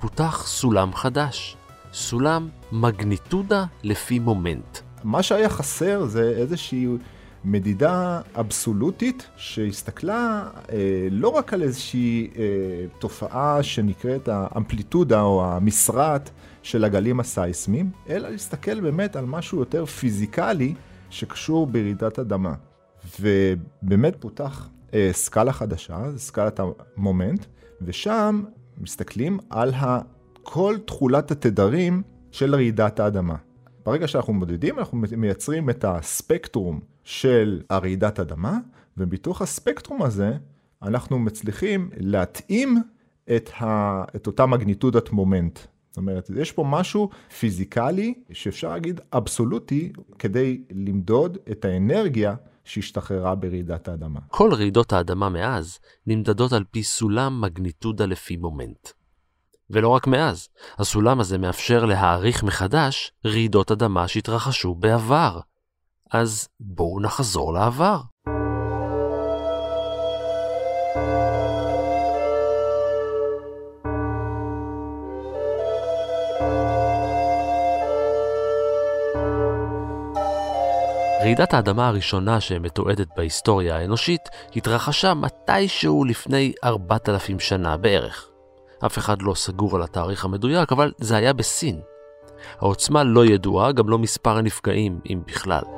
פותח 0.00 0.46
סולם 0.46 0.94
חדש, 0.94 1.56
סולם 1.92 2.48
מגניטודה 2.72 3.64
לפי 3.82 4.18
מומנט. 4.18 4.78
מה 5.04 5.22
שהיה 5.22 5.48
חסר 5.48 6.04
זה 6.04 6.34
איזושהי 6.36 6.86
מדידה 7.48 8.20
אבסולוטית 8.34 9.28
שהסתכלה 9.36 10.48
אה, 10.72 11.08
לא 11.10 11.28
רק 11.28 11.54
על 11.54 11.62
איזושהי 11.62 12.30
אה, 12.36 12.42
תופעה 12.98 13.62
שנקראת 13.62 14.28
האמפליטודה 14.28 15.22
או 15.22 15.44
המשרעת 15.44 16.30
של 16.62 16.84
הגלים 16.84 17.20
הסייסמיים, 17.20 17.90
אלא 18.08 18.28
להסתכל 18.28 18.80
באמת 18.80 19.16
על 19.16 19.24
משהו 19.24 19.58
יותר 19.58 19.86
פיזיקלי 19.86 20.74
שקשור 21.10 21.66
ברעידת 21.66 22.18
אדמה. 22.18 22.54
ובאמת 23.20 24.16
פותח 24.20 24.68
אה, 24.94 25.10
סקאלה 25.12 25.52
חדשה, 25.52 25.98
סקאלת 26.16 26.60
המומנט, 26.60 27.46
ושם 27.82 28.42
מסתכלים 28.78 29.38
על 29.50 29.72
כל 30.42 30.76
תכולת 30.86 31.30
התדרים 31.30 32.02
של 32.30 32.54
רעידת 32.54 33.00
האדמה. 33.00 33.36
ברגע 33.86 34.08
שאנחנו 34.08 34.32
מודדים, 34.32 34.78
אנחנו 34.78 34.98
מייצרים 35.16 35.70
את 35.70 35.84
הספקטרום 35.84 36.80
של 37.08 37.60
הרעידת 37.70 38.20
אדמה, 38.20 38.58
ומתוך 38.96 39.42
הספקטרום 39.42 40.02
הזה 40.02 40.32
אנחנו 40.82 41.18
מצליחים 41.18 41.90
להתאים 41.96 42.82
את, 43.36 43.50
ה, 43.60 44.02
את 44.16 44.26
אותה 44.26 44.46
מגניטודת 44.46 45.10
מומנט. 45.10 45.58
זאת 45.88 45.96
אומרת, 45.96 46.30
יש 46.36 46.52
פה 46.52 46.64
משהו 46.66 47.10
פיזיקלי, 47.38 48.14
שאפשר 48.32 48.68
להגיד 48.68 49.00
אבסולוטי, 49.12 49.92
כדי 50.18 50.62
למדוד 50.70 51.38
את 51.50 51.64
האנרגיה 51.64 52.34
שהשתחררה 52.64 53.34
ברעידת 53.34 53.88
האדמה. 53.88 54.20
כל 54.28 54.54
רעידות 54.54 54.92
האדמה 54.92 55.28
מאז 55.28 55.78
נמדדות 56.06 56.52
על 56.52 56.64
פי 56.70 56.82
סולם 56.82 57.40
מגניטודה 57.40 58.06
לפי 58.06 58.36
מומנט. 58.36 58.88
ולא 59.70 59.88
רק 59.88 60.06
מאז, 60.06 60.48
הסולם 60.78 61.20
הזה 61.20 61.38
מאפשר 61.38 61.84
להעריך 61.84 62.44
מחדש 62.44 63.12
רעידות 63.26 63.70
אדמה 63.70 64.08
שהתרחשו 64.08 64.74
בעבר, 64.74 65.40
אז 66.10 66.48
בואו 66.60 67.00
נחזור 67.00 67.52
לעבר. 67.52 68.00
רעידת 81.20 81.54
האדמה 81.54 81.88
הראשונה 81.88 82.40
שמתועדת 82.40 83.06
בהיסטוריה 83.16 83.76
האנושית 83.76 84.20
התרחשה 84.56 85.14
מתישהו 85.14 86.04
לפני 86.04 86.52
4,000 86.64 87.40
שנה 87.40 87.76
בערך. 87.76 88.28
אף 88.86 88.98
אחד 88.98 89.22
לא 89.22 89.34
סגור 89.34 89.76
על 89.76 89.82
התאריך 89.82 90.24
המדויק, 90.24 90.72
אבל 90.72 90.92
זה 90.98 91.16
היה 91.16 91.32
בסין. 91.32 91.80
העוצמה 92.60 93.04
לא 93.04 93.26
ידועה, 93.26 93.72
גם 93.72 93.88
לא 93.88 93.98
מספר 93.98 94.36
הנפגעים, 94.36 95.00
אם 95.10 95.20
בכלל. 95.26 95.77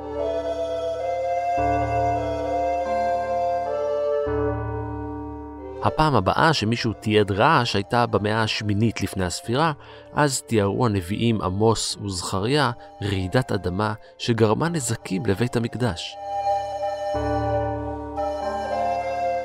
הפעם 5.83 6.15
הבאה 6.15 6.53
שמישהו 6.53 6.93
תיעד 6.93 7.31
רעש 7.31 7.75
הייתה 7.75 8.05
במאה 8.05 8.43
השמינית 8.43 9.01
לפני 9.01 9.25
הספירה, 9.25 9.71
אז 10.13 10.41
תיארו 10.41 10.85
הנביאים 10.85 11.41
עמוס 11.41 11.97
וזכריה 12.05 12.71
רעידת 13.03 13.51
אדמה 13.51 13.93
שגרמה 14.17 14.69
נזקים 14.69 15.25
לבית 15.25 15.55
המקדש. 15.55 16.15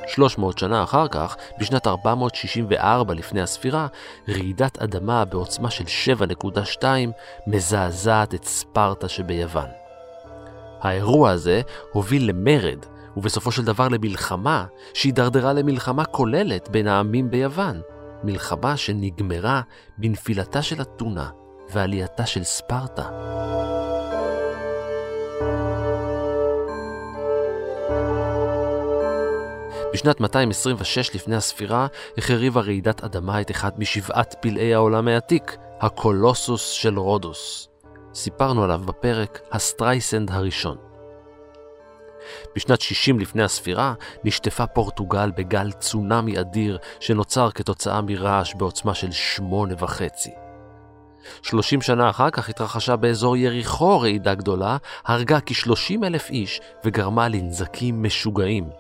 300 0.07 0.59
שנה 0.59 0.83
אחר 0.83 1.09
כך, 1.09 1.37
בשנת 1.59 1.87
464 1.87 3.15
לפני 3.15 3.43
הספירה, 3.43 3.87
רעידת 4.29 4.79
אדמה 4.79 5.25
בעוצמה 5.25 5.71
של 5.71 5.85
7.2 6.81 6.85
מזעזעת 7.47 8.35
את 8.35 8.45
ספרטה 8.45 9.09
שביוון. 9.09 9.69
האירוע 10.81 11.31
הזה 11.31 11.61
הוביל 11.93 12.29
למרד, 12.29 12.79
ובסופו 13.17 13.53
של 13.53 13.65
דבר 13.65 13.89
למלחמה, 13.89 14.65
שהידרדרה 14.95 15.53
למלחמה 15.53 16.05
כוללת 16.05 16.69
בין 16.69 16.87
העמים 16.87 17.31
ביוון. 17.31 17.81
מלחמה 18.25 18.77
שנגמרה 18.77 19.61
בנפילתה 19.99 20.63
של 20.63 20.83
אתונה 20.83 21.31
ועלייתה 21.71 22.27
של 22.27 22.45
ספרטה. 22.45 23.11
בשנת 29.93 30.21
226 30.21 31.15
לפני 31.15 31.37
הספירה 31.37 31.87
החריבה 32.19 32.61
רעידת 32.61 33.05
אדמה 33.05 33.41
את 33.41 33.51
אחד 33.51 33.71
משבעת 33.79 34.35
פלאי 34.41 34.75
העולם 34.75 35.09
העתיק, 35.09 35.57
הקולוסוס 35.81 36.71
של 36.71 36.99
רודוס. 36.99 37.69
סיפרנו 38.15 38.65
עליו 38.65 38.81
בפרק 38.87 39.41
הסטרייסנד 39.53 40.31
הראשון. 40.31 40.77
בשנת 42.57 42.81
60 42.81 43.19
לפני 43.19 43.43
הספירה 43.43 43.95
נשטפה 44.25 44.67
פורטוגל 44.67 45.31
בגל 45.37 45.73
צונאמי 45.73 46.41
אדיר 46.41 46.79
שנוצר 47.01 47.51
כתוצאה 47.51 48.01
מרעש 48.01 48.55
בעוצמה 48.55 48.95
של 48.95 49.13
שמונה 49.13 49.75
וחצי. 49.79 50.31
30 51.43 51.83
שנה 51.83 52.11
אחר 52.11 52.31
כך 52.31 52.49
התרחשה 52.49 52.97
באזור 52.97 53.37
יריחו 53.37 54.01
רעידה 54.01 54.35
גדולה, 54.35 54.77
הרגה 55.05 55.39
כ-30 55.41 56.07
אלף 56.07 56.31
איש 56.31 56.61
וגרמה 56.85 57.29
לנזקים 57.29 58.03
משוגעים. 58.03 58.71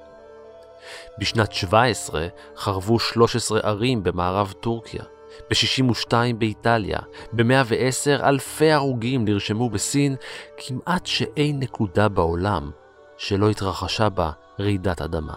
בשנת 1.18 1.52
17 1.52 2.26
חרבו 2.56 2.98
13 2.98 3.60
ערים 3.60 4.02
במערב 4.02 4.54
טורקיה. 4.60 5.02
ב-62 5.50 6.12
באיטליה, 6.38 6.98
ב-110 7.32 8.24
אלפי 8.24 8.72
הרוגים 8.72 9.24
נרשמו 9.24 9.70
בסין, 9.70 10.16
כמעט 10.56 11.06
שאין 11.06 11.58
נקודה 11.60 12.08
בעולם 12.08 12.70
שלא 13.18 13.50
התרחשה 13.50 14.08
בה 14.08 14.30
רעידת 14.60 15.02
אדמה. 15.02 15.34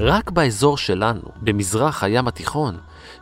רק 0.00 0.30
באזור 0.30 0.78
שלנו, 0.78 1.22
במזרח 1.42 2.04
הים 2.04 2.28
התיכון, 2.28 2.76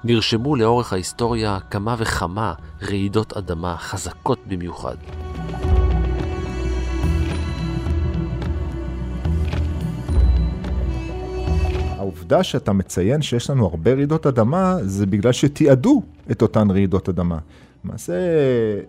נרשמו 0.05 0.57
לאורך 0.57 0.93
ההיסטוריה 0.93 1.59
כמה 1.71 1.95
וכמה 1.99 2.55
רעידות 2.83 3.33
אדמה 3.33 3.77
חזקות 3.77 4.39
במיוחד. 4.47 4.97
העובדה 12.13 12.43
שאתה 12.43 12.73
מציין 12.73 13.23
שיש 13.23 13.51
לנו 13.51 13.67
הרבה 13.67 13.95
רעידות 13.95 14.27
אדמה, 14.27 14.77
זה 14.83 15.07
בגלל 15.07 15.33
שתיעדו 15.33 16.03
את 16.31 16.43
אותן 16.43 16.71
רעידות 16.71 17.09
אדמה. 17.09 17.39
למעשה, 17.85 18.13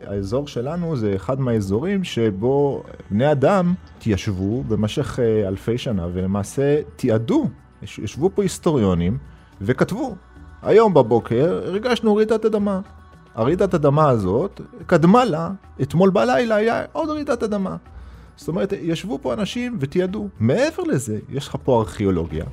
האזור 0.07 0.47
שלנו 0.47 0.95
זה 0.95 1.15
אחד 1.15 1.39
מהאזורים 1.39 2.03
שבו 2.03 2.83
בני 3.11 3.31
אדם 3.31 3.73
התיישבו 3.97 4.63
במשך 4.63 5.19
אה, 5.19 5.47
אלפי 5.47 5.77
שנה, 5.77 6.07
ולמעשה 6.13 6.81
תיעדו, 6.95 7.47
ישבו 7.97 8.29
פה 8.35 8.43
היסטוריונים 8.43 9.17
וכתבו 9.61 10.15
היום 10.61 10.93
בבוקר 10.93 11.61
הרגשנו 11.65 12.15
רעידת 12.15 12.45
אדמה. 12.45 12.81
הרעידת 13.35 13.73
אדמה 13.73 14.09
הזאת, 14.09 14.61
קדמה 14.85 15.25
לה, 15.25 15.49
אתמול 15.81 16.09
בלילה 16.09 16.55
היה 16.55 16.83
עוד 16.91 17.09
רעידת 17.09 17.43
אדמה. 17.43 17.75
זאת 18.35 18.47
אומרת, 18.47 18.73
ישבו 18.81 19.19
פה 19.21 19.33
אנשים 19.33 19.77
ותיעדו. 19.79 20.27
מעבר 20.39 20.83
לזה, 20.83 21.19
יש 21.29 21.47
לך 21.47 21.55
פה 21.63 21.79
ארכיאולוגיה, 21.79 22.45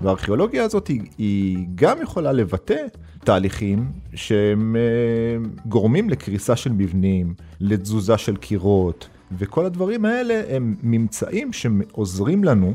והארכיאולוגיה 0.00 0.64
הזאת 0.64 0.86
היא, 0.86 1.02
היא 1.18 1.66
גם 1.74 2.02
יכולה 2.02 2.32
לבטא 2.32 2.86
תהליכים 3.24 3.92
שהם 4.14 4.76
אה, 4.76 5.48
גורמים 5.66 6.10
לקריסה 6.10 6.56
של 6.56 6.72
מבנים, 6.72 7.34
לתזוזה 7.60 8.18
של 8.18 8.36
קירות, 8.36 9.08
וכל 9.38 9.66
הדברים 9.66 10.04
האלה 10.04 10.42
הם 10.48 10.76
ממצאים 10.82 11.52
שעוזרים 11.52 12.44
לנו 12.44 12.74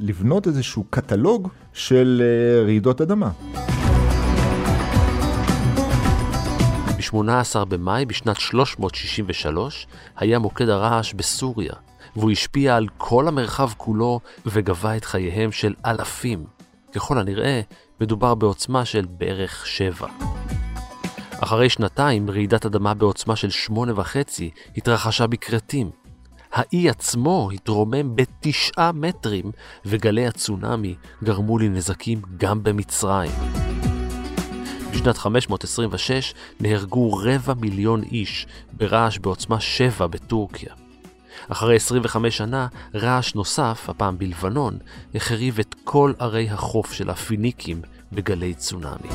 לבנות 0.00 0.46
איזשהו 0.46 0.84
קטלוג 0.90 1.48
של 1.72 2.22
אה, 2.24 2.62
רעידות 2.64 3.00
אדמה. 3.00 3.30
ב-18 6.96 7.64
במאי 7.64 8.06
בשנת 8.06 8.40
363 8.40 9.86
היה 10.16 10.38
מוקד 10.38 10.68
הרעש 10.68 11.12
בסוריה, 11.12 11.72
והוא 12.16 12.30
השפיע 12.30 12.76
על 12.76 12.86
כל 12.96 13.28
המרחב 13.28 13.70
כולו 13.76 14.20
וגבה 14.46 14.96
את 14.96 15.04
חייהם 15.04 15.52
של 15.52 15.74
אלפים. 15.86 16.57
ככל 16.94 17.18
הנראה, 17.18 17.60
מדובר 18.00 18.34
בעוצמה 18.34 18.84
של 18.84 19.06
בערך 19.10 19.66
שבע. 19.66 20.08
אחרי 21.40 21.68
שנתיים, 21.68 22.30
רעידת 22.30 22.66
אדמה 22.66 22.94
בעוצמה 22.94 23.36
של 23.36 23.50
שמונה 23.50 23.92
וחצי 23.96 24.50
התרחשה 24.76 25.26
בכרתים. 25.26 25.90
האי 26.52 26.88
עצמו 26.88 27.50
התרומם 27.54 28.16
בתשעה 28.16 28.92
מטרים, 28.92 29.50
וגלי 29.84 30.26
הצונאמי 30.26 30.94
גרמו 31.24 31.58
לי 31.58 31.68
נזקים 31.68 32.22
גם 32.36 32.62
במצרים. 32.62 33.30
בשנת 34.92 35.18
526 35.18 36.34
נהרגו 36.60 37.12
רבע 37.12 37.54
מיליון 37.54 38.02
איש 38.02 38.46
ברעש 38.72 39.18
בעוצמה 39.18 39.60
7 39.60 40.06
בטורקיה. 40.06 40.87
אחרי 41.48 41.76
25 41.76 42.36
שנה, 42.36 42.66
רעש 42.94 43.34
נוסף, 43.34 43.86
הפעם 43.88 44.18
בלבנון, 44.18 44.78
החריב 45.14 45.58
את 45.58 45.74
כל 45.84 46.12
ערי 46.18 46.50
החוף 46.50 46.92
של 46.92 47.10
הפיניקים 47.10 47.82
בגלי 48.12 48.54
צונאמי. 48.54 49.08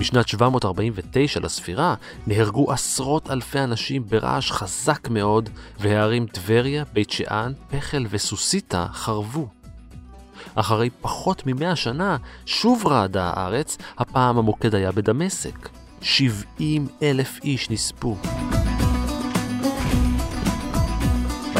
בשנת 0.00 0.28
749 0.28 1.40
לספירה 1.40 1.94
נהרגו 2.26 2.72
עשרות 2.72 3.30
אלפי 3.30 3.60
אנשים 3.60 4.04
ברעש 4.04 4.50
חזק 4.50 5.08
מאוד, 5.10 5.48
והערים 5.80 6.26
טבריה, 6.26 6.84
בית 6.92 7.10
שאן, 7.10 7.52
פחל 7.70 8.06
וסוסיתא 8.10 8.86
חרבו. 8.92 9.48
אחרי 10.54 10.90
פחות 11.00 11.42
ממאה 11.46 11.76
שנה 11.76 12.16
שוב 12.46 12.86
רעדה 12.86 13.32
הארץ, 13.36 13.78
הפעם 13.98 14.38
המוקד 14.38 14.74
היה 14.74 14.92
בדמשק. 14.92 15.68
70 16.02 16.86
אלף 17.02 17.38
איש 17.44 17.70
נספו. 17.70 18.16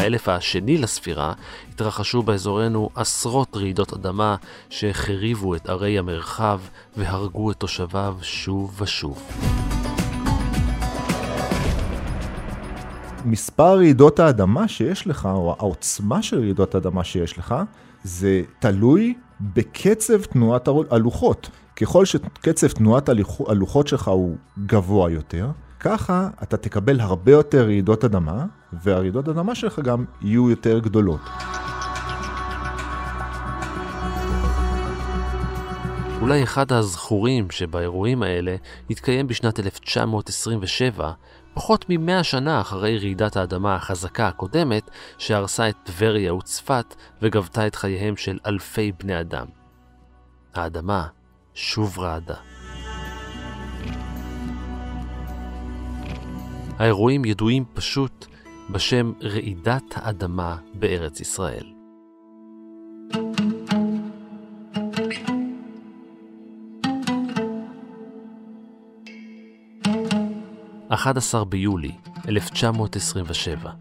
באלף 0.01 0.29
השני 0.29 0.77
לספירה 0.77 1.33
התרחשו 1.69 2.23
באזורנו 2.23 2.89
עשרות 2.95 3.57
רעידות 3.57 3.93
אדמה 3.93 4.35
שהחריבו 4.69 5.55
את 5.55 5.69
ערי 5.69 5.99
המרחב 5.99 6.59
והרגו 6.97 7.51
את 7.51 7.55
תושביו 7.55 8.17
שוב 8.21 8.81
ושוב. 8.81 9.23
מספר 13.25 13.75
רעידות 13.75 14.19
האדמה 14.19 14.67
שיש 14.67 15.07
לך, 15.07 15.25
או 15.25 15.55
העוצמה 15.59 16.21
של 16.21 16.39
רעידות 16.39 16.75
האדמה 16.75 17.03
שיש 17.03 17.37
לך, 17.37 17.55
זה 18.03 18.41
תלוי 18.59 19.13
בקצב 19.41 20.23
תנועת 20.23 20.67
הלוחות. 20.89 21.49
ככל 21.75 22.05
שקצב 22.05 22.67
תנועת 22.67 23.09
הלוחות 23.47 23.87
שלך 23.87 24.07
הוא 24.07 24.35
גבוה 24.65 25.11
יותר, 25.11 25.49
ככה 25.79 26.29
אתה 26.43 26.57
תקבל 26.57 26.99
הרבה 26.99 27.31
יותר 27.31 27.65
רעידות 27.65 28.05
אדמה, 28.05 28.45
והרעידות 28.73 29.29
אדמה 29.29 29.55
שלך 29.55 29.79
גם 29.79 30.05
יהיו 30.21 30.49
יותר 30.49 30.79
גדולות. 30.79 31.21
אולי 36.21 36.43
אחד 36.43 36.71
הזכורים 36.71 37.51
שבאירועים 37.51 38.23
האלה 38.23 38.55
התקיים 38.89 39.27
בשנת 39.27 39.59
1927, 39.59 41.11
פחות 41.53 41.85
ממאה 41.89 42.23
שנה 42.23 42.61
אחרי 42.61 42.97
רעידת 42.97 43.37
האדמה 43.37 43.75
החזקה 43.75 44.27
הקודמת, 44.27 44.89
שהרסה 45.17 45.69
את 45.69 45.75
טבריה 45.83 46.33
וצפת 46.33 46.95
וגבתה 47.21 47.67
את 47.67 47.75
חייהם 47.75 48.17
של 48.17 48.39
אלפי 48.45 48.91
בני 48.91 49.19
אדם. 49.19 49.45
האדמה 50.53 51.07
שוב 51.53 51.99
רעדה. 51.99 52.35
האירועים 56.79 57.25
ידועים 57.25 57.65
פשוט 57.73 58.25
בשם 58.69 59.11
רעידת 59.21 59.93
האדמה 59.95 60.55
בארץ 60.73 61.19
ישראל. 61.19 61.81
11 70.93 71.45
ביולי 71.45 71.91
1927. 72.27 73.71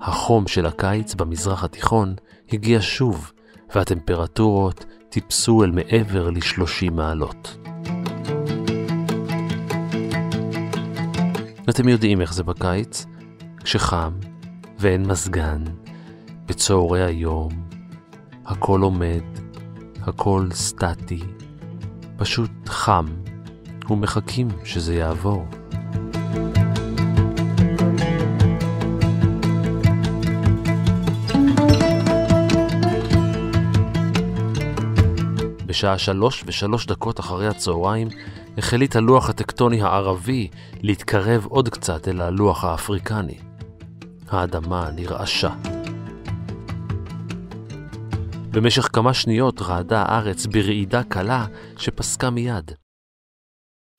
החום 0.00 0.46
של 0.46 0.66
הקיץ 0.66 1.14
במזרח 1.14 1.64
התיכון 1.64 2.14
הגיע 2.52 2.78
שוב, 2.82 3.32
והטמפרטורות 3.74 4.84
טיפסו 5.08 5.64
אל 5.64 5.70
מעבר 5.70 6.30
ל-30 6.30 6.90
מעלות. 6.92 7.56
אתם 11.70 11.88
יודעים 11.88 12.20
איך 12.20 12.34
זה 12.34 12.42
בקיץ, 12.42 13.06
כשחם 13.64 14.12
ואין 14.78 15.06
מזגן, 15.06 15.64
בצהרי 16.46 17.04
היום, 17.04 17.52
הכל 18.46 18.80
עומד, 18.80 19.22
הכל 20.02 20.48
סטטי, 20.52 21.20
פשוט 22.16 22.50
חם, 22.66 23.06
ומחכים 23.90 24.48
שזה 24.64 24.94
יעבור. 24.94 25.46
בשעה 35.74 35.98
שלוש 35.98 36.44
ושלוש 36.46 36.86
דקות 36.86 37.20
אחרי 37.20 37.48
הצהריים 37.48 38.08
החליט 38.58 38.96
הלוח 38.96 39.30
הטקטוני 39.30 39.82
הערבי 39.82 40.48
להתקרב 40.82 41.46
עוד 41.46 41.68
קצת 41.68 42.08
אל 42.08 42.20
הלוח 42.20 42.64
האפריקני. 42.64 43.38
האדמה 44.28 44.90
נרעשה. 44.90 45.50
במשך 48.50 48.88
כמה 48.92 49.14
שניות 49.14 49.62
רעדה 49.62 50.02
הארץ 50.02 50.46
ברעידה 50.46 51.02
קלה 51.02 51.46
שפסקה 51.78 52.30
מיד. 52.30 52.70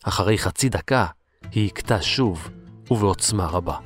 אחרי 0.03 0.37
חצי 0.37 0.69
דקה 0.69 1.05
היא 1.51 1.67
הכתה 1.67 2.01
שוב 2.01 2.49
ובעוצמה 2.91 3.45
רבה. 3.45 3.77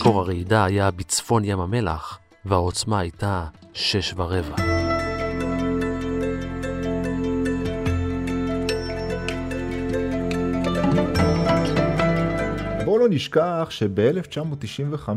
מקור 0.00 0.20
הרעידה 0.20 0.64
היה 0.64 0.90
בצפון 0.90 1.44
ים 1.44 1.60
המלח, 1.60 2.18
והעוצמה 2.44 2.98
הייתה 2.98 3.44
שש 3.74 4.14
ורבע. 4.16 4.56
בואו 12.84 12.98
לא 12.98 13.06
נשכח 13.10 13.66
שב-1995 13.70 15.08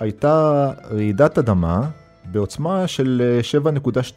הייתה 0.00 0.70
רעידת 0.90 1.38
אדמה 1.38 1.90
בעוצמה 2.24 2.86
של 2.86 3.40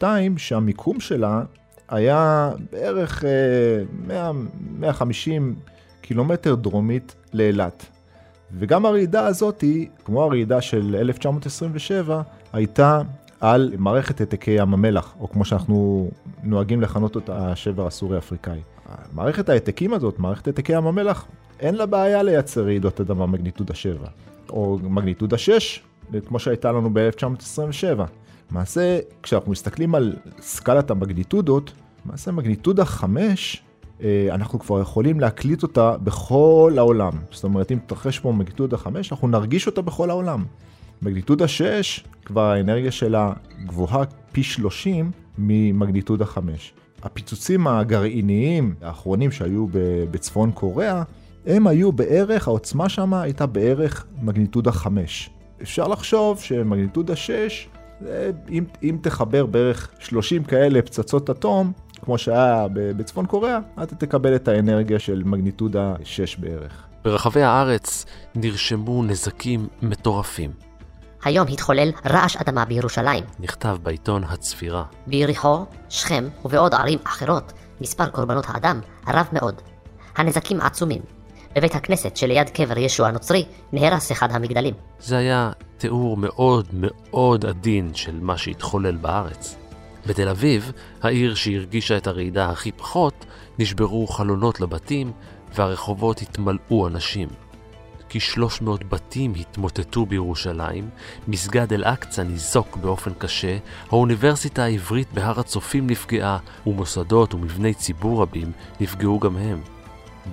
7.2, 0.00 0.02
שהמיקום 0.36 1.00
שלה 1.00 1.42
היה 1.88 2.50
בערך 2.72 3.24
100, 4.06 4.32
150 4.78 5.54
קילומטר 6.00 6.54
דרומית 6.54 7.14
לאילת. 7.32 7.93
וגם 8.52 8.86
הרעידה 8.86 9.26
הזאת, 9.26 9.64
כמו 10.04 10.22
הרעידה 10.22 10.60
של 10.60 10.96
1927, 10.98 12.22
הייתה 12.52 13.02
על 13.40 13.72
מערכת 13.78 14.20
העתקי 14.20 14.50
ים 14.50 14.74
המלח, 14.74 15.14
או 15.20 15.30
כמו 15.30 15.44
שאנחנו 15.44 16.10
נוהגים 16.42 16.80
לכנות 16.80 17.14
אותה, 17.14 17.50
השבר 17.50 17.86
הסורי-אפריקאי. 17.86 18.60
מערכת 19.12 19.48
ההעתקים 19.48 19.94
הזאת, 19.94 20.18
מערכת 20.18 20.46
העתקי 20.46 20.72
ים 20.72 20.86
המלח, 20.86 21.26
אין 21.60 21.74
לה 21.74 21.86
בעיה 21.86 22.22
לייצר 22.22 22.64
רעידות 22.64 23.00
אדמה 23.00 23.26
מגניטודה 23.26 23.74
7, 23.74 24.06
או 24.50 24.78
מגניטודה 24.82 25.38
6, 25.38 25.82
כמו 26.26 26.38
שהייתה 26.38 26.72
לנו 26.72 26.90
ב-1927. 26.92 28.00
למעשה, 28.50 28.98
כשאנחנו 29.22 29.52
מסתכלים 29.52 29.94
על 29.94 30.16
סקלת 30.40 30.90
המגניטודות, 30.90 31.72
למעשה 32.06 32.32
מגניטודה 32.32 32.84
5 32.84 33.56
אה, 33.56 33.73
אנחנו 34.30 34.58
כבר 34.58 34.80
יכולים 34.80 35.20
להקליט 35.20 35.62
אותה 35.62 35.96
בכל 35.98 36.74
העולם. 36.78 37.12
זאת 37.30 37.44
אומרת, 37.44 37.72
אם 37.72 37.78
תתרחש 37.86 38.18
פה 38.18 38.32
מגניטודה 38.32 38.76
5, 38.76 39.12
אנחנו 39.12 39.28
נרגיש 39.28 39.66
אותה 39.66 39.82
בכל 39.82 40.10
העולם. 40.10 40.44
מגניטודה 41.02 41.48
6, 41.48 42.04
כבר 42.24 42.42
האנרגיה 42.42 42.90
שלה 42.90 43.32
גבוהה 43.66 44.04
פי 44.32 44.42
30 44.42 45.10
ממגניטודה 45.38 46.24
5. 46.24 46.72
הפיצוצים 47.02 47.66
הגרעיניים 47.66 48.74
האחרונים 48.82 49.30
שהיו 49.30 49.66
בצפון 50.10 50.52
קוריאה, 50.52 51.02
הם 51.46 51.66
היו 51.66 51.92
בערך, 51.92 52.48
העוצמה 52.48 52.88
שם 52.88 53.14
הייתה 53.14 53.46
בערך 53.46 54.06
מגניטודה 54.22 54.72
5. 54.72 55.30
אפשר 55.62 55.88
לחשוב 55.88 56.40
שמגניטודה 56.40 57.16
6, 57.16 57.68
אם, 58.50 58.64
אם 58.82 58.98
תחבר 59.02 59.46
בערך 59.46 59.90
30 59.98 60.44
כאלה 60.44 60.82
פצצות 60.82 61.30
אטום, 61.30 61.72
כמו 62.04 62.18
שהיה 62.18 62.66
בצפון 62.72 63.26
קוריאה, 63.26 63.58
אתה 63.82 63.94
תקבל 63.94 64.34
את 64.36 64.48
האנרגיה 64.48 64.98
של 64.98 65.22
מגניטודה 65.24 65.94
6 66.04 66.36
בערך. 66.36 66.86
ברחבי 67.04 67.42
הארץ 67.42 68.06
נרשמו 68.34 69.02
נזקים 69.02 69.68
מטורפים. 69.82 70.50
היום 71.24 71.46
התחולל 71.48 71.90
רעש 72.06 72.36
אדמה 72.36 72.64
בירושלים. 72.64 73.24
נכתב 73.40 73.76
בעיתון 73.82 74.24
הצפירה. 74.24 74.84
ביריחו, 75.06 75.64
שכם 75.88 76.24
ובעוד 76.44 76.74
ערים 76.74 76.98
אחרות, 77.04 77.52
מספר 77.80 78.08
קורבנות 78.08 78.44
האדם 78.48 78.80
רב 79.08 79.26
מאוד. 79.32 79.62
הנזקים 80.16 80.60
עצומים. 80.60 81.02
בבית 81.56 81.74
הכנסת 81.74 82.16
שליד 82.16 82.50
קבר 82.50 82.78
ישו 82.78 83.06
הנוצרי 83.06 83.44
נהרס 83.72 84.12
אחד 84.12 84.32
המגדלים. 84.32 84.74
זה 85.00 85.16
היה 85.16 85.50
תיאור 85.78 86.16
מאוד 86.16 86.66
מאוד 86.72 87.46
עדין 87.46 87.94
של 87.94 88.18
מה 88.20 88.38
שהתחולל 88.38 88.96
בארץ. 88.96 89.56
בתל 90.06 90.28
אביב, 90.28 90.72
העיר 91.02 91.34
שהרגישה 91.34 91.96
את 91.96 92.06
הרעידה 92.06 92.50
הכי 92.50 92.72
פחות, 92.72 93.26
נשברו 93.58 94.06
חלונות 94.06 94.60
לבתים 94.60 95.12
והרחובות 95.54 96.22
התמלאו 96.22 96.86
אנשים. 96.86 97.28
כ-300 98.08 98.84
בתים 98.88 99.32
התמוטטו 99.40 100.06
בירושלים, 100.06 100.90
מסגד 101.28 101.72
אל-אקצא 101.72 102.22
ניזוק 102.22 102.76
באופן 102.76 103.10
קשה, 103.18 103.56
האוניברסיטה 103.90 104.64
העברית 104.64 105.12
בהר 105.12 105.40
הצופים 105.40 105.86
נפגעה, 105.86 106.38
ומוסדות 106.66 107.34
ומבני 107.34 107.74
ציבור 107.74 108.22
רבים 108.22 108.52
נפגעו 108.80 109.20
גם 109.20 109.36
הם. 109.36 109.60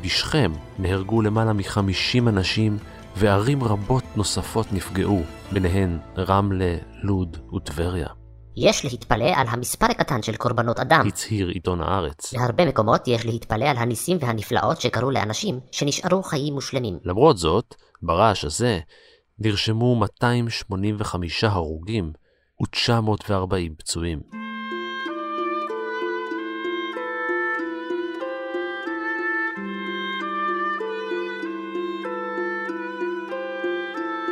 בשכם 0.01 0.51
נהרגו 0.79 1.21
למעלה 1.21 1.53
מ-50 1.53 2.29
אנשים, 2.29 2.77
וערים 3.15 3.63
רבות 3.63 4.03
נוספות 4.15 4.73
נפגעו, 4.73 5.21
ביניהן 5.51 5.97
רמלה, 6.17 6.75
לוד 7.03 7.37
וטבריה. 7.53 8.20
יש 8.57 8.85
להתפלא 8.85 9.31
על 9.35 9.47
המספר 9.49 9.85
הקטן 9.85 10.21
של 10.21 10.35
קורבנות 10.35 10.79
אדם. 10.79 11.07
הצהיר 11.07 11.47
עיתון 11.47 11.81
הארץ. 11.81 12.33
בהרבה 12.33 12.65
מקומות 12.65 13.07
יש 13.07 13.25
להתפלא 13.25 13.65
על 13.65 13.77
הניסים 13.77 14.17
והנפלאות 14.21 14.81
שקרו 14.81 15.11
לאנשים 15.11 15.59
שנשארו 15.71 16.23
חיים 16.23 16.53
מושלמים. 16.53 16.99
למרות 17.03 17.37
זאת, 17.37 17.75
ברעש 18.01 18.45
הזה 18.45 18.79
נרשמו 19.39 19.95
285 19.95 21.43
הרוגים 21.43 22.11
ו-940 22.61 23.75
פצועים. 23.77 24.40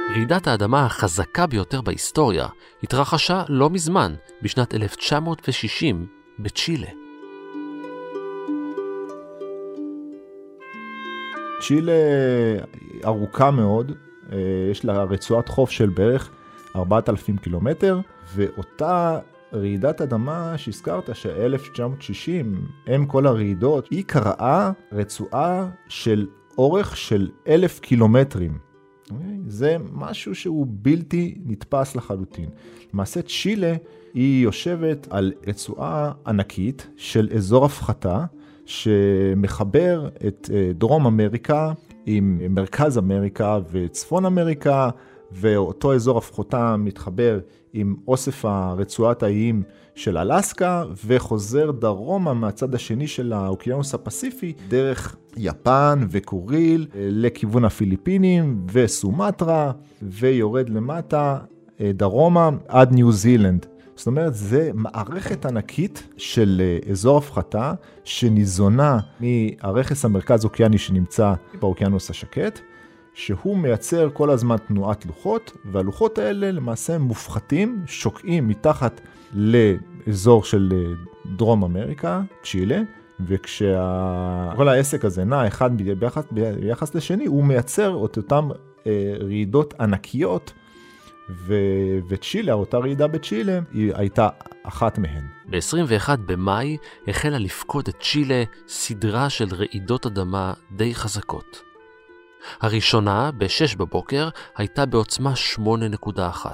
רעידת 0.09 0.47
האדמה 0.47 0.85
החזקה 0.85 1.47
ביותר 1.47 1.81
בהיסטוריה 1.81 2.47
התרחשה 2.83 3.43
לא 3.49 3.69
מזמן, 3.69 4.13
בשנת 4.41 4.73
1960, 4.73 6.05
בצ'ילה. 6.39 6.87
צ'ילה 11.61 11.91
ארוכה 13.05 13.51
מאוד, 13.51 13.91
אה, 14.31 14.37
יש 14.71 14.85
לה 14.85 15.03
רצועת 15.03 15.49
חוף 15.49 15.71
של 15.71 15.89
בערך 15.89 16.29
4,000 16.75 17.37
קילומטר, 17.37 17.99
ואותה 18.35 19.19
רעידת 19.53 20.01
אדמה 20.01 20.53
שהזכרת, 20.57 21.15
ש-1960, 21.15 22.45
אם 22.95 23.05
כל 23.05 23.27
הרעידות, 23.27 23.87
היא 23.91 24.03
קראה 24.07 24.71
רצועה 24.91 25.69
של 25.87 26.27
אורך 26.57 26.97
של 26.97 27.29
אלף 27.47 27.79
קילומטרים. 27.79 28.68
זה 29.47 29.77
משהו 29.93 30.35
שהוא 30.35 30.67
בלתי 30.69 31.35
נתפס 31.45 31.95
לחלוטין. 31.95 32.49
למעשה 32.93 33.21
צ'ילה 33.21 33.73
היא 34.13 34.43
יושבת 34.43 35.07
על 35.09 35.33
רצועה 35.47 36.11
ענקית 36.27 36.87
של 36.97 37.29
אזור 37.35 37.65
הפחתה 37.65 38.25
שמחבר 38.65 40.09
את 40.27 40.49
אה, 40.53 40.71
דרום 40.75 41.05
אמריקה 41.05 41.71
עם 42.05 42.41
מרכז 42.49 42.97
אמריקה 42.97 43.59
וצפון 43.71 44.25
אמריקה, 44.25 44.89
ואותו 45.31 45.93
אזור 45.93 46.17
הפחתה 46.17 46.75
מתחבר 46.77 47.39
עם 47.73 47.95
אוסף 48.07 48.45
הרצועת 48.45 49.23
האיים 49.23 49.63
של 49.95 50.17
אלסקה, 50.17 50.83
וחוזר 51.05 51.71
דרומה 51.71 52.33
מהצד 52.33 52.75
השני 52.75 53.07
של 53.07 53.33
האוקיינוס 53.33 53.93
הפסיפי, 53.93 54.53
דרך 54.67 55.15
יפן 55.37 56.07
וקוריל, 56.09 56.87
לכיוון 56.95 57.65
הפיליפינים 57.65 58.65
וסומטרה, 58.71 59.71
ויורד 60.01 60.69
למטה 60.69 61.37
אה, 61.81 61.91
דרומה 61.93 62.49
עד 62.67 62.91
ניו 62.91 63.11
זילנד. 63.11 63.65
זאת 63.95 64.07
אומרת, 64.07 64.35
זה 64.35 64.71
מערכת 64.73 65.45
ענקית 65.45 66.07
של 66.17 66.61
אה, 66.61 66.91
אזור 66.91 67.17
הפחתה 67.17 67.73
שניזונה 68.03 68.99
מהרכס 69.19 70.05
המרכז 70.05 70.45
אוקיאני 70.45 70.77
שנמצא 70.77 71.33
באוקיינוס 71.59 72.09
השקט, 72.09 72.59
שהוא 73.19 73.57
מייצר 73.57 74.09
כל 74.13 74.29
הזמן 74.29 74.55
תנועת 74.57 75.05
לוחות, 75.05 75.57
והלוחות 75.65 76.17
האלה 76.17 76.51
למעשה 76.51 76.97
מופחתים, 76.97 77.83
שוקעים 77.85 78.47
מתחת 78.47 79.01
לאזור 79.33 80.43
של 80.43 80.69
אה, 80.75 80.93
דרום 81.35 81.63
אמריקה, 81.63 82.21
צ'ילה, 82.43 82.81
וכשכל 83.19 84.67
העסק 84.67 85.05
הזה 85.05 85.23
נע 85.23 85.47
אחד 85.47 85.69
ביחס, 85.99 86.23
ביחס 86.31 86.95
לשני, 86.95 87.25
הוא 87.25 87.43
מייצר 87.43 88.05
את 88.05 88.17
אותן 88.17 88.47
אה, 88.87 89.13
רעידות 89.19 89.73
ענקיות, 89.79 90.53
ו... 91.29 91.55
וצ'ילה, 92.09 92.53
אותה 92.53 92.77
רעידה 92.77 93.07
בצ'ילה, 93.07 93.59
היא 93.73 93.91
הייתה 93.95 94.29
אחת 94.63 94.97
מהן. 94.97 95.23
ב-21 95.49 96.09
במאי 96.25 96.77
החלה 97.07 97.37
לפקוד 97.37 97.87
את 97.87 97.95
צ'ילה 98.01 98.43
סדרה 98.67 99.29
של 99.29 99.47
רעידות 99.51 100.05
אדמה 100.05 100.53
די 100.71 100.95
חזקות. 100.95 101.68
הראשונה, 102.61 103.31
ב-6 103.31 103.77
בבוקר, 103.77 104.29
הייתה 104.57 104.85
בעוצמה 104.85 105.33
8.1. 105.55 106.45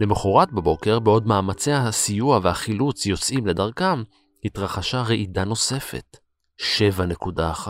למחרת 0.00 0.52
בבוקר, 0.52 0.98
בעוד 0.98 1.26
מאמצי 1.26 1.72
הסיוע 1.72 2.40
והחילוץ 2.42 3.06
יוצאים 3.06 3.46
לדרכם, 3.46 4.02
התרחשה 4.44 5.02
רעידה 5.02 5.44
נוספת, 5.44 6.16
7.1. 6.60 7.68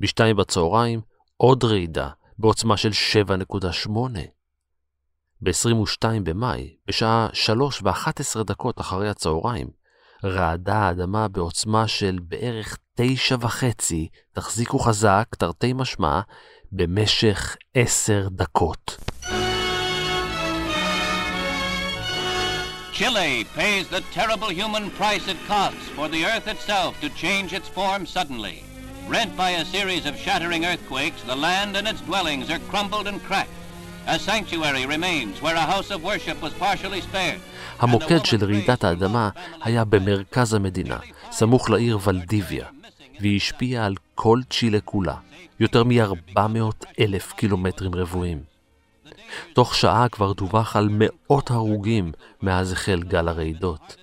ב-2 0.00 0.34
בצהריים, 0.38 1.00
עוד 1.36 1.64
רעידה, 1.64 2.08
בעוצמה 2.38 2.76
של 2.76 2.90
7.8. 3.26 3.90
ב-22 5.42 6.04
במאי, 6.22 6.76
בשעה 6.86 7.28
3 7.32 7.82
ו-11 7.82 8.42
דקות 8.42 8.80
אחרי 8.80 9.08
הצהריים, 9.08 9.68
רעדה 10.24 10.74
האדמה 10.74 11.28
בעוצמה 11.28 11.88
של 11.88 12.18
בערך 12.22 12.78
תשע 12.96 13.36
וחצי, 13.40 14.08
תחזיקו 14.32 14.78
חזק, 14.78 15.24
תרתי 15.38 15.72
משמע, 15.72 16.20
במשך 16.72 17.56
עשר 17.74 18.28
דקות. 18.30 18.96
Chile 22.92 23.44
pays 23.56 23.88
the 23.88 24.02
terrible 24.12 24.50
human 24.50 24.90
price 24.90 25.26
it 25.26 25.40
costs 25.48 25.88
for 25.96 26.08
the 26.08 26.22
earth 26.32 26.46
itself 26.46 27.00
to 27.00 27.08
change 27.22 27.54
its 27.58 27.68
form 27.78 28.04
suddenly. 28.04 28.58
Rent 29.08 29.32
by 29.36 29.50
a 29.62 29.64
series 29.64 30.04
of 30.06 30.14
shattering 30.24 30.64
earthquakes, 30.66 31.22
the 31.22 31.38
land 31.46 31.72
and 31.78 31.86
its 31.88 32.02
dwellings 32.08 32.50
are 32.50 32.62
crumbled 32.70 33.06
and 33.10 33.18
cracked. 33.28 33.56
A 34.06 34.18
sanctuary 34.18 34.84
remains 34.84 35.40
where 35.42 35.56
a 35.56 35.66
house 35.74 35.90
of 35.94 36.04
worship 36.04 36.38
was 36.42 36.52
partially 36.66 37.00
spared. 37.00 37.40
המוקד 37.78 38.24
של 38.24 38.44
רעידת 38.44 38.84
האדמה 38.84 39.28
היה 39.62 39.84
במרכז 39.84 40.54
המדינה, 40.54 40.98
סמוך 41.30 41.70
לעיר 41.70 41.98
ולדיביה, 42.02 42.66
והיא 43.22 43.36
השפיעה 43.36 43.86
על 43.86 43.94
כל 44.14 44.40
צ'ילה 44.50 44.80
כולה, 44.80 45.16
יותר 45.60 45.84
מ-400 45.84 46.86
אלף 47.00 47.32
קילומטרים 47.32 47.94
רבועים. 47.94 48.42
תוך 49.52 49.74
שעה 49.74 50.08
כבר 50.08 50.32
דווח 50.32 50.76
על 50.76 50.88
מאות 50.90 51.50
הרוגים 51.50 52.12
מאז 52.42 52.72
החל 52.72 53.02
גל 53.02 53.28
הרעידות. 53.28 53.96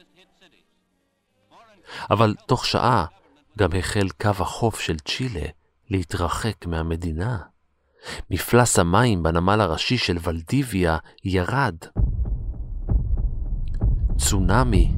אבל 2.11 2.35
תוך 2.47 2.65
שעה 2.65 3.05
גם 3.57 3.69
החל 3.79 4.07
קו 4.21 4.29
החוף 4.29 4.79
של 4.79 4.99
צ'ילה 4.99 5.45
להתרחק 5.89 6.65
מהמדינה. 6.65 7.37
מפלס 8.31 8.79
המים 8.79 9.23
בנמל 9.23 9.61
הראשי 9.61 9.97
של 9.97 10.17
ולדיביה 10.23 10.97
ירד. 11.23 11.75
צונאמי. 14.17 14.91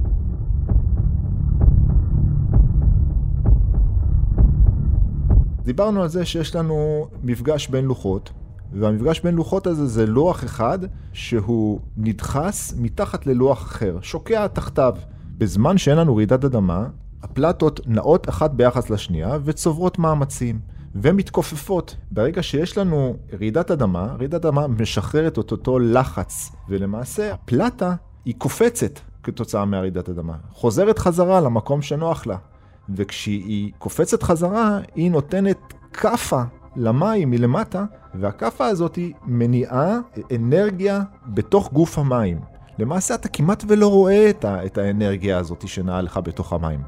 דיברנו 5.64 6.02
על 6.02 6.08
זה 6.08 6.24
שיש 6.24 6.56
לנו 6.56 7.06
מפגש 7.22 7.68
בין 7.68 7.84
לוחות, 7.84 8.32
והמפגש 8.72 9.20
בין 9.20 9.34
לוחות 9.34 9.66
הזה 9.66 9.86
זה 9.86 10.06
לוח 10.06 10.44
אחד 10.44 10.78
שהוא 11.12 11.80
נדחס 11.96 12.74
מתחת 12.78 13.26
ללוח 13.26 13.62
אחר, 13.62 13.98
שוקע 14.02 14.46
תחתיו. 14.46 14.94
בזמן 15.38 15.78
שאין 15.78 15.98
לנו 15.98 16.16
רעידת 16.16 16.44
אדמה, 16.44 16.86
הפלטות 17.22 17.80
נעות 17.86 18.28
אחת 18.28 18.50
ביחס 18.50 18.90
לשנייה 18.90 19.38
וצוברות 19.44 19.98
מאמצים. 19.98 20.60
ומתכופפות. 20.94 21.96
ברגע 22.10 22.42
שיש 22.42 22.78
לנו 22.78 23.16
רעידת 23.40 23.70
אדמה, 23.70 24.14
רעידת 24.18 24.34
אדמה 24.34 24.66
משחררת 24.66 25.38
את 25.38 25.52
אותו 25.52 25.78
לחץ, 25.78 26.52
ולמעשה 26.68 27.34
הפלטה 27.34 27.94
היא 28.24 28.34
קופצת 28.38 29.00
כתוצאה 29.22 29.64
מהרעידת 29.64 30.08
אדמה. 30.08 30.36
חוזרת 30.50 30.98
חזרה 30.98 31.40
למקום 31.40 31.82
שנוח 31.82 32.26
לה. 32.26 32.36
וכשהיא 32.90 33.72
קופצת 33.78 34.22
חזרה, 34.22 34.78
היא 34.94 35.10
נותנת 35.10 35.74
כאפה 35.92 36.42
למים 36.76 37.30
מלמטה, 37.30 37.84
והכאפה 38.14 38.66
הזאת 38.66 38.98
מניעה 39.26 39.98
אנרגיה 40.36 41.02
בתוך 41.26 41.72
גוף 41.72 41.98
המים. 41.98 42.40
למעשה 42.78 43.14
אתה 43.14 43.28
כמעט 43.28 43.64
ולא 43.68 43.90
רואה 43.90 44.30
את, 44.30 44.44
את 44.44 44.78
האנרגיה 44.78 45.38
הזאת 45.38 45.68
שנעה 45.68 46.02
לך 46.02 46.20
בתוך 46.24 46.52
המים. 46.52 46.80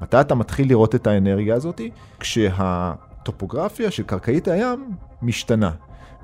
מתי 0.00 0.20
אתה 0.20 0.34
מתחיל 0.34 0.68
לראות 0.68 0.94
את 0.94 1.06
האנרגיה 1.06 1.54
הזאת? 1.54 1.80
כשהטופוגרפיה 2.20 3.90
של 3.90 4.02
קרקעית 4.02 4.48
הים 4.48 4.94
משתנה. 5.22 5.70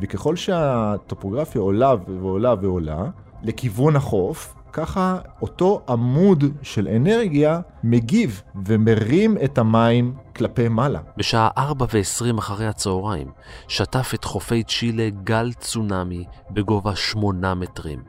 וככל 0.01 0.37
שהטופוגרפיה 0.37 1.61
עולה 1.61 1.95
ועולה 2.07 2.55
ועולה 2.61 3.05
לכיוון 3.43 3.97
החוף, 3.97 4.56
ככה 4.77 5.19
אותו 5.43 5.83
עמוד 5.89 6.45
של 6.63 6.89
אנרגיה 6.89 7.61
מגיב 7.85 8.43
ומרים 8.67 9.37
את 9.45 9.59
המים 9.59 10.15
כלפי 10.37 10.69
מעלה. 10.69 11.01
בשעה 11.17 11.49
4 11.59 11.87
ו-20 11.93 12.39
אחרי 12.39 12.67
הצהריים 12.67 13.31
שטף 13.69 14.11
את 14.15 14.25
חופי 14.25 14.63
צ'ילה 14.63 15.09
גל 15.25 15.53
צונאמי 15.53 16.25
בגובה 16.51 16.97
8 16.97 17.55
מטרים. 17.55 18.03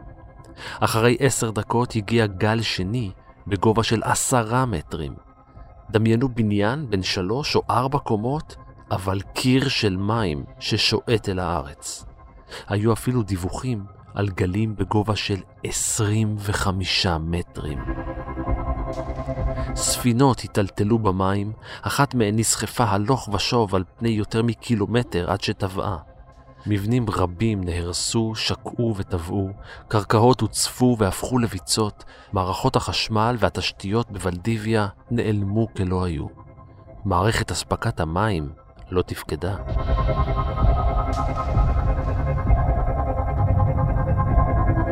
אחרי 0.80 1.17
10 1.19 1.51
דקות 1.51 1.95
הגיע 1.95 2.25
גל 2.25 2.62
שני 2.62 3.12
בגובה 3.47 3.84
של 3.84 4.01
10 4.03 4.65
מטרים. 4.65 5.13
דמיינו 5.91 6.30
בניין 6.30 6.89
בין 6.89 7.03
3 7.03 7.56
או 7.56 7.62
4 7.69 7.99
קומות, 7.99 8.56
אבל 8.91 9.21
קיר 9.34 9.67
של 9.67 9.97
מים 9.97 10.43
ששועט 10.60 11.30
אל 11.30 11.39
הארץ. 11.39 12.06
היו 12.67 12.93
אפילו 12.93 13.23
דיווחים 13.23 13.96
על 14.17 14.30
גלים 14.30 14.75
בגובה 14.75 15.15
של 15.15 15.39
25 15.63 17.06
מטרים. 17.19 17.80
ספינות 19.75 20.39
היטלטלו 20.39 20.99
במים, 20.99 21.51
אחת 21.82 22.15
מהן 22.15 22.39
נסחפה 22.39 22.84
הלוך 22.84 23.30
ושוב 23.34 23.75
על 23.75 23.84
פני 23.97 24.10
יותר 24.10 24.43
מקילומטר 24.43 25.32
עד 25.32 25.41
שטבעה. 25.41 25.97
מבנים 26.67 27.06
רבים 27.10 27.63
נהרסו, 27.63 28.36
שקעו 28.36 28.93
וטבעו, 28.97 29.49
קרקעות 29.88 30.41
הוצפו 30.41 30.95
והפכו 30.99 31.39
לביצות, 31.39 32.03
מערכות 32.34 32.75
החשמל 32.75 33.36
והתשתיות 33.39 34.12
בוולדיביה 34.12 34.88
נעלמו 35.12 35.67
כלא 35.73 36.06
היו. 36.06 36.27
מערכת 37.06 37.51
אספקת 37.51 37.99
המים 37.99 38.49
לא 38.91 39.01
תפקדה. 39.01 39.56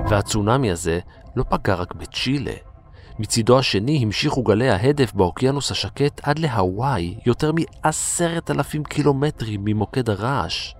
והצונאמי 0.09 0.71
הזה 0.71 0.99
לא 1.35 1.43
פגע 1.49 1.75
רק 1.75 1.93
בצ'ילה. 1.93 2.53
מצידו 3.19 3.59
השני 3.59 3.99
המשיכו 4.03 4.43
גלי 4.43 4.69
ההדף 4.69 5.13
באוקיינוס 5.13 5.71
השקט 5.71 6.21
עד 6.23 6.39
להוואי, 6.39 7.17
יותר 7.25 7.51
מעשרת 7.51 8.51
אלפים 8.51 8.83
קילומטרים 8.83 9.61
ממוקד 9.65 10.09
הרעש. 10.09 10.73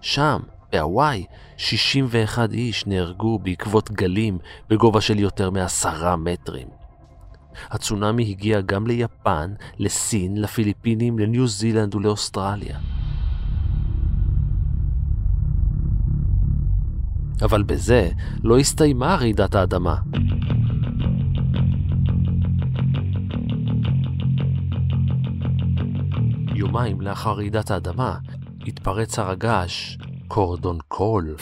שם, 0.00 0.40
בהוואי, 0.72 1.24
61 1.56 2.52
איש 2.52 2.86
נהרגו 2.86 3.38
בעקבות 3.38 3.90
גלים 3.90 4.38
בגובה 4.68 5.00
של 5.00 5.18
יותר 5.18 5.50
מעשרה 5.50 6.16
מטרים. 6.16 6.68
הצונאמי 7.70 8.30
הגיע 8.30 8.60
גם 8.60 8.86
ליפן, 8.86 9.54
לסין, 9.78 10.40
לפיליפינים, 10.40 11.18
לניו 11.18 11.46
זילנד 11.46 11.94
ולאוסטרליה. 11.94 12.78
אבל 17.42 17.62
בזה 17.62 18.10
לא 18.44 18.58
הסתיימה 18.58 19.16
רעידת 19.16 19.54
האדמה. 19.54 19.96
יומיים 26.54 27.00
לאחר 27.00 27.32
רעידת 27.32 27.70
האדמה 27.70 28.16
התפרץ 28.66 29.18
הר 29.18 29.30
הגעש 29.30 29.96
קורדון 30.28 30.78
קול. 30.88 31.36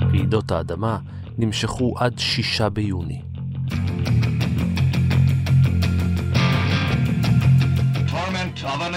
רעידות 0.00 0.50
האדמה 0.50 0.98
נמשכו 1.38 1.94
עד 1.98 2.18
שישה 2.18 2.68
ביוני. 2.68 3.22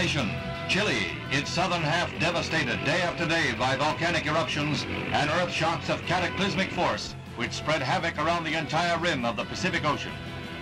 Chile, 0.02 1.12
its 1.30 1.52
southern 1.52 1.84
half 1.84 2.10
devastated 2.20 2.84
day 2.86 3.04
after 3.04 3.28
day 3.28 3.54
by 3.60 3.76
volcanic 3.76 4.26
eruptions 4.26 4.84
and 5.12 5.30
earth 5.30 5.52
shocks 5.52 5.90
of 5.90 6.04
cataclysmic 6.08 6.72
force, 6.72 7.14
which 7.36 7.52
spread 7.52 7.84
havoc 7.84 8.18
around 8.18 8.44
the 8.44 8.58
entire 8.58 8.98
rim 8.98 9.26
of 9.26 9.38
the 9.38 9.46
Pacific 9.46 9.86
Ocean. 9.86 10.12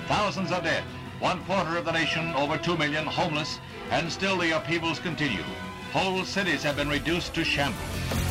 Thousands 0.09 0.51
are 0.51 0.61
dead, 0.61 0.83
one 1.21 1.41
quarter 1.45 1.77
of 1.77 1.85
the 1.85 1.93
nation, 1.93 2.33
over 2.35 2.57
two 2.57 2.75
million, 2.75 3.05
homeless, 3.05 3.59
and 3.91 4.11
still 4.11 4.37
the 4.37 4.57
upheavals 4.57 4.99
continue. 4.99 5.43
Whole 5.93 6.25
cities 6.25 6.61
have 6.63 6.75
been 6.75 6.89
reduced 6.89 7.33
to 7.35 7.45
shambles. 7.45 8.28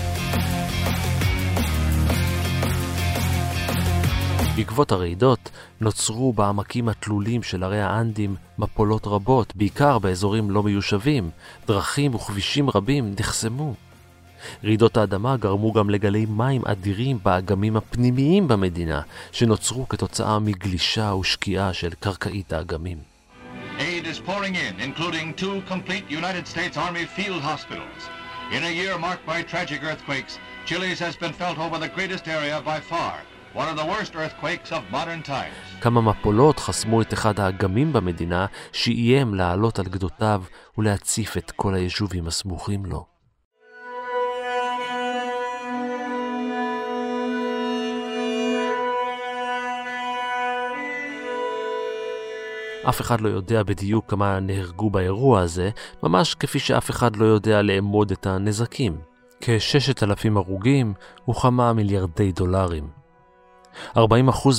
בעקבות 4.59 4.93
הרעידות 4.93 5.51
נוצרו 5.81 6.33
בעמקים 6.33 6.89
התלולים 6.89 7.43
של 7.43 7.63
הרי 7.63 7.81
האנדים 7.81 8.37
מפולות 8.59 9.07
רבות, 9.07 9.57
בעיקר 9.57 9.99
באזורים 9.99 10.51
לא 10.51 10.63
מיושבים, 10.63 11.31
דרכים 11.67 12.15
וכבישים 12.15 12.71
רבים 12.71 13.15
נחסמו. 13.21 13.75
רעידות 14.65 14.97
האדמה 14.97 15.37
גרמו 15.37 15.73
גם 15.73 15.91
לגלי 15.91 16.27
מים 16.27 16.63
אדירים 16.65 17.19
באגמים 17.23 17.77
הפנימיים 17.77 18.49
במדינה, 18.49 19.01
שנוצרו 19.33 19.89
כתוצאה 19.89 20.39
מגלישה 20.39 21.15
ושקיעה 21.15 21.73
של 21.73 21.91
קרקעית 22.01 22.53
האגמים. 22.53 22.99
Aid 23.79 24.07
is 24.07 24.19
pouring 24.27 24.55
in, 24.57 24.75
including 24.81 25.35
two 25.35 25.63
complete 25.73 26.07
United 26.11 26.47
States 26.49 26.77
Army 26.77 27.05
field 27.17 27.43
hospitals. 27.43 28.03
In 28.57 28.65
a 28.65 28.73
year 28.81 28.99
marked 28.99 29.27
by 29.27 29.39
tragic 29.43 29.81
earthquakes, 29.85 30.39
Chile's 30.67 30.99
has 31.07 31.15
been 31.23 31.35
felt 31.43 31.59
over 31.59 31.79
the 31.79 31.93
greatest 31.97 32.27
area 32.27 32.57
by 32.71 32.81
far, 32.81 33.15
כמה 35.81 36.01
מפולות 36.01 36.59
חסמו 36.59 37.03
את 37.03 37.13
אחד 37.13 37.41
האגמים 37.41 37.93
במדינה, 37.93 38.47
שאיים 38.73 39.35
לעלות 39.35 39.79
על 39.79 39.85
גדותיו 39.85 40.43
ולהציף 40.79 41.37
את 41.37 41.51
כל 41.51 41.75
היישובים 41.75 42.27
הסמוכים 42.27 42.87
לו. 42.87 43.07
אף 52.89 53.01
אחד 53.01 53.21
לא 53.21 53.29
יודע 53.29 53.63
בדיוק 53.63 54.11
כמה 54.11 54.41
נהרגו 54.41 54.91
באירוע 54.91 55.41
הזה, 55.41 55.71
ממש 56.03 56.35
כפי 56.35 56.59
שאף 56.59 56.91
אחד 56.91 57.17
לא 57.17 57.25
יודע 57.25 57.63
לאמוד 57.63 58.11
את 58.11 58.27
הנזקים. 58.27 58.99
כששת 59.41 60.03
אלפים 60.03 60.37
הרוגים 60.37 60.95
וכמה 61.29 61.73
מיליארדי 61.73 62.33
דולרים. 62.33 62.98
40% 63.97 63.99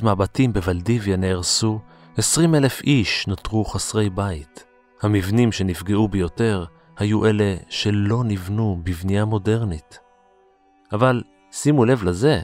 מהבתים 0.04 0.54
בוולדיביה 0.54 1.18
נהרסו, 1.18 1.80
20 2.18 2.56
אלף 2.56 2.82
איש 2.82 3.28
נותרו 3.28 3.66
חסרי 3.66 4.10
בית. 4.10 4.66
המבנים 5.02 5.52
שנפגעו 5.52 6.08
ביותר 6.08 6.66
היו 6.98 7.26
אלה 7.26 7.56
שלא 7.70 8.24
נבנו 8.24 8.80
בבנייה 8.84 9.26
מודרנית. 9.26 10.00
אבל 10.92 11.24
שימו 11.52 11.86
לב 11.86 12.04
לזה, 12.04 12.42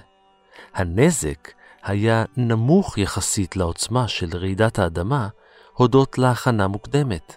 הנזק 0.74 1.52
היה 1.84 2.24
נמוך 2.38 2.98
יחסית 2.98 3.56
לעוצמה 3.56 4.08
של 4.08 4.38
רעידת 4.38 4.80
האדמה 4.80 5.28
הודות 5.74 6.18
להכנה 6.18 6.68
מוקדמת. 6.68 7.36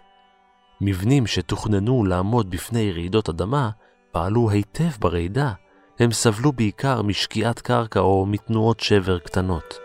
מבנים 0.81 1.27
שתוכננו 1.27 2.05
לעמוד 2.05 2.51
בפני 2.51 2.92
רעידות 2.92 3.29
אדמה 3.29 3.70
פעלו 4.12 4.51
היטב 4.51 4.90
ברעידה, 4.98 5.53
הם 5.98 6.12
סבלו 6.12 6.52
בעיקר 6.52 7.02
משקיעת 7.02 7.61
קרקע 7.61 8.00
או 8.00 8.26
מתנועות 8.26 8.80
שבר 8.80 9.18
קטנות. 9.18 9.78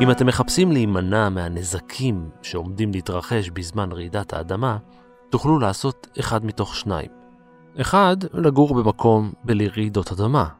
אם 0.00 0.10
אתם 0.10 0.26
מחפשים 0.26 0.72
להימנע 0.72 1.28
מהנזקים 1.28 2.30
שעומדים 2.42 2.92
להתרחש 2.92 3.50
בזמן 3.50 3.92
רעידת 3.92 4.32
האדמה, 4.32 4.78
תוכלו 5.30 5.58
לעשות 5.58 6.06
אחד 6.20 6.44
מתוך 6.44 6.76
שניים. 6.76 7.10
אחד, 7.80 8.16
לגור 8.34 8.74
במקום 8.74 9.32
בלי 9.44 9.68
רעידות 9.68 10.12
אדמה. 10.12 10.59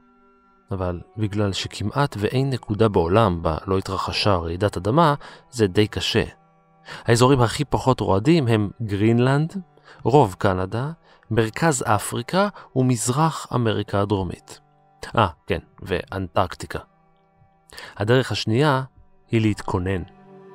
אבל 0.70 1.00
בגלל 1.16 1.52
שכמעט 1.52 2.16
ואין 2.18 2.50
נקודה 2.50 2.88
בעולם 2.88 3.42
בה 3.42 3.56
לא 3.66 3.78
התרחשה 3.78 4.34
רעידת 4.34 4.76
אדמה, 4.76 5.14
זה 5.50 5.66
די 5.66 5.86
קשה. 5.86 6.24
האזורים 7.04 7.40
הכי 7.40 7.64
פחות 7.64 8.00
רועדים 8.00 8.48
הם 8.48 8.70
גרינלנד, 8.82 9.62
רוב 10.02 10.34
קנדה, 10.38 10.90
מרכז 11.30 11.84
אפריקה 11.86 12.48
ומזרח 12.76 13.46
אמריקה 13.54 14.00
הדרומית. 14.00 14.60
אה, 15.16 15.28
כן, 15.46 15.58
ואנטרקטיקה. 15.82 16.78
הדרך 17.96 18.32
השנייה 18.32 18.82
היא 19.30 19.40
להתכונן. 19.40 20.02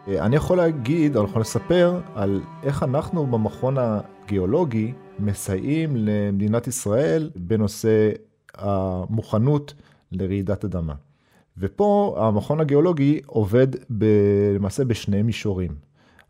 אני 0.07 0.36
יכול 0.36 0.57
להגיד, 0.57 1.18
או 1.18 1.24
יכול 1.24 1.41
לספר, 1.41 2.01
על 2.16 2.41
איך 2.63 2.84
אנחנו 2.84 3.28
במכון 3.28 3.76
הגיאולוגי 3.78 4.93
מסייעים 5.20 5.95
למדינת 5.95 6.68
ישראל 6.68 7.30
בנושא 7.36 8.09
המוכנות 8.57 9.74
לרעידת 10.11 10.65
אדמה. 10.65 10.93
ופה 11.57 12.15
המכון 12.19 12.59
הגיאולוגי 12.59 13.21
עובד 13.25 13.67
ב, 13.97 14.05
למעשה 14.55 14.85
בשני 14.85 15.21
מישורים. 15.21 15.75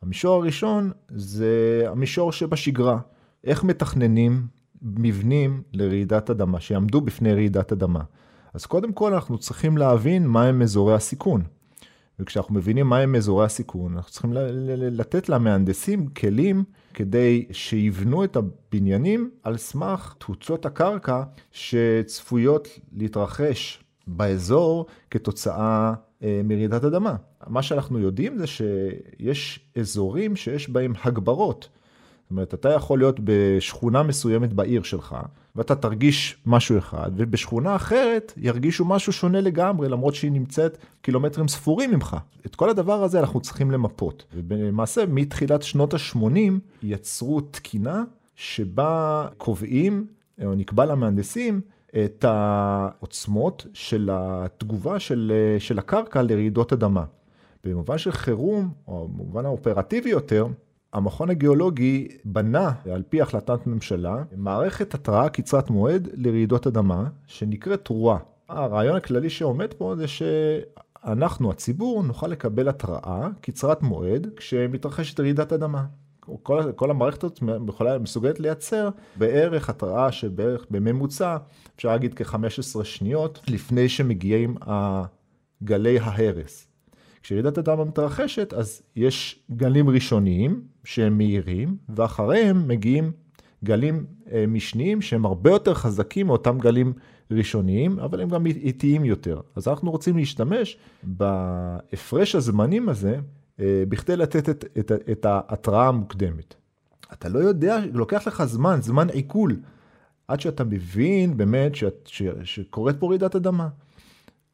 המישור 0.02 0.36
הראשון 0.36 0.92
זה 1.10 1.84
המישור 1.88 2.32
שבשגרה. 2.32 3.00
איך 3.44 3.64
מתכננים 3.64 4.48
מבנים 4.82 5.64
לרעידת 5.74 6.30
אדמה, 6.30 6.60
שיעמדו 6.60 7.02
בפני 7.02 7.34
רעידת 7.34 7.72
אדמה. 7.72 8.04
אז 8.54 8.66
קודם 8.66 8.94
כל 8.94 9.14
אנחנו 9.14 9.38
צריכים 9.38 9.78
להבין 9.78 10.28
מהם 10.28 10.62
אזורי 10.62 10.94
הסיכון. 10.94 11.44
וכשאנחנו 12.20 12.56
מבינים 12.56 12.88
מהם 12.88 13.16
אזורי 13.16 13.46
הסיכון, 13.46 13.94
אנחנו 13.94 14.12
צריכים 14.12 14.34
לתת 14.92 15.30
למהנדסים 15.30 16.08
כלים 16.08 16.64
כדי 16.94 17.46
שיבנו 17.52 18.24
את 18.24 18.36
הבניינים 18.36 19.30
על 19.44 19.58
סמך 19.58 20.16
תפוצות 20.18 20.66
הקרקע 20.66 21.24
שצפויות 21.52 22.68
להתרחש 22.94 23.84
באזור 24.08 24.86
כתוצאה 25.12 25.94
אה, 26.24 26.42
מרעידת 26.44 26.84
אדמה. 26.84 27.16
מה 27.48 27.62
שאנחנו 27.62 28.00
יודעים 28.00 28.38
זה 28.38 28.48
שיש 28.48 29.60
אזורים 29.80 30.36
שיש 30.36 30.70
בהם 30.70 30.94
הגברות. 31.04 31.70
זאת 32.26 32.32
אומרת, 32.32 32.54
אתה 32.54 32.70
יכול 32.70 33.00
להיות 33.00 33.20
בשכונה 33.24 34.04
מסוימת 34.04 34.54
בעיר 34.54 34.84
שלך, 34.84 35.16
ואתה 35.56 35.76
תרגיש 35.76 36.38
משהו 36.46 36.78
אחד, 36.78 37.12
ובשכונה 37.16 37.76
אחרת 37.76 38.34
ירגישו 38.38 38.86
משהו 38.86 39.14
שונה 39.14 39.42
לגמרי, 39.42 39.90
למרות 39.90 40.16
שהיא 40.16 40.32
נמצאת 40.32 40.78
קילומטרים 41.02 41.48
ספורים 41.48 41.92
ממך. 41.92 42.18
את 42.46 42.56
כל 42.56 42.70
הדבר 42.70 43.04
הזה 43.04 43.20
אנחנו 43.20 43.42
צריכים 43.42 43.72
למפות. 43.72 44.26
ולמעשה, 44.34 45.06
מתחילת 45.06 45.64
שנות 45.64 45.94
ה-80 45.94 46.54
יצרו 46.84 47.42
תקינה 47.42 48.04
שבה 48.36 49.28
קובעים, 49.38 50.08
או 50.46 50.56
נקבע 50.56 50.86
למהנדסים, 50.86 51.62
את 52.06 52.26
העוצמות 52.28 53.68
של 53.74 54.10
התגובה 54.14 55.00
של, 55.00 55.34
של 55.60 55.80
הקרקע 55.80 56.22
לרעידות 56.22 56.74
אדמה. 56.74 57.04
במובן 57.64 57.98
של 57.98 58.12
חירום, 58.12 58.70
או 58.88 59.08
במובן 59.08 59.46
האופרטיבי 59.46 60.10
יותר, 60.10 60.48
המכון 60.96 61.30
הגיאולוגי 61.30 62.08
בנה, 62.26 62.72
על 62.94 63.04
פי 63.10 63.22
החלטת 63.22 63.68
ממשלה, 63.68 64.24
מערכת 64.36 64.94
התראה 64.94 65.30
קצרת 65.30 65.70
מועד 65.70 66.10
לרעידות 66.14 66.68
אדמה, 66.68 67.08
שנקראת 67.28 67.86
תרועה. 67.86 68.18
הרעיון 68.50 68.96
הכללי 68.96 69.30
שעומד 69.30 69.74
פה 69.74 69.96
זה 69.96 70.06
שאנחנו, 70.08 71.52
הציבור, 71.52 72.04
נוכל 72.04 72.28
לקבל 72.28 72.70
התראה 72.70 73.28
קצרת 73.42 73.82
מועד 73.82 74.28
כשמתרחשת 74.36 75.20
רעידת 75.20 75.54
אדמה. 75.54 75.86
כל, 76.44 76.72
כל 76.76 76.92
המערכת 76.92 77.24
הזאת 77.24 77.40
יכולה, 77.68 77.98
מסוגלת 78.00 78.40
לייצר 78.40 78.90
בערך 79.16 79.70
התראה 79.70 80.12
שבערך 80.12 80.66
בממוצע, 80.70 81.38
אפשר 81.76 81.90
להגיד 81.90 82.14
כ-15 82.14 82.84
שניות, 82.84 83.42
לפני 83.48 83.90
שמגיעים 83.90 84.56
גלי 85.64 86.00
ההרס. 86.00 86.68
כשרעידת 87.24 87.58
אדמה 87.58 87.86
מתרחשת, 87.86 88.54
אז 88.54 88.82
יש 88.96 89.44
גלים 89.52 89.90
ראשוניים 89.90 90.75
שהם 90.86 91.18
מהירים, 91.18 91.78
ואחריהם 91.90 92.68
מגיעים 92.68 93.12
גלים 93.64 94.06
אה, 94.32 94.46
משניים 94.48 95.02
שהם 95.02 95.26
הרבה 95.26 95.52
יותר 95.52 95.74
חזקים 95.74 96.28
מאותם 96.28 96.60
גלים 96.60 96.94
ראשוניים, 97.32 98.00
אבל 98.00 98.22
הם 98.22 98.30
גם 98.30 98.46
איטיים 98.46 99.06
יותר. 99.06 99.42
אז 99.56 99.68
אנחנו 99.68 99.92
רוצים 99.92 100.18
להשתמש 100.18 100.78
בהפרש 101.04 102.36
הזמנים 102.36 102.90
הזה, 102.90 103.20
אה, 103.60 103.84
בכדי 103.90 104.16
לתת 104.16 104.50
את, 104.50 104.66
את, 104.80 104.92
את 105.12 105.26
ההתראה 105.26 105.88
המוקדמת. 105.88 106.56
אתה 107.14 107.30
לא 107.30 107.40
יודע, 107.40 107.80
לוקח 107.94 108.28
לך 108.28 108.44
זמן, 108.44 108.78
זמן 108.82 109.10
עיכול, 109.10 109.60
עד 110.28 110.40
שאתה 110.40 110.64
מבין 110.64 111.38
באמת 111.38 111.76
שאת, 111.76 112.02
ש, 112.06 112.24
שקורית 112.44 112.96
פה 113.00 113.08
רעידת 113.08 113.36
אדמה. 113.36 113.68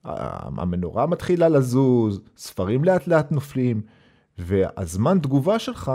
המנורה 0.04 1.06
מתחילה 1.08 1.50
לזוז, 1.50 2.22
ספרים 2.38 2.84
לאט 2.84 3.08
לאט 3.08 3.32
נופלים, 3.32 3.82
והזמן 4.38 5.20
תגובה 5.20 5.60
שלך 5.60 5.92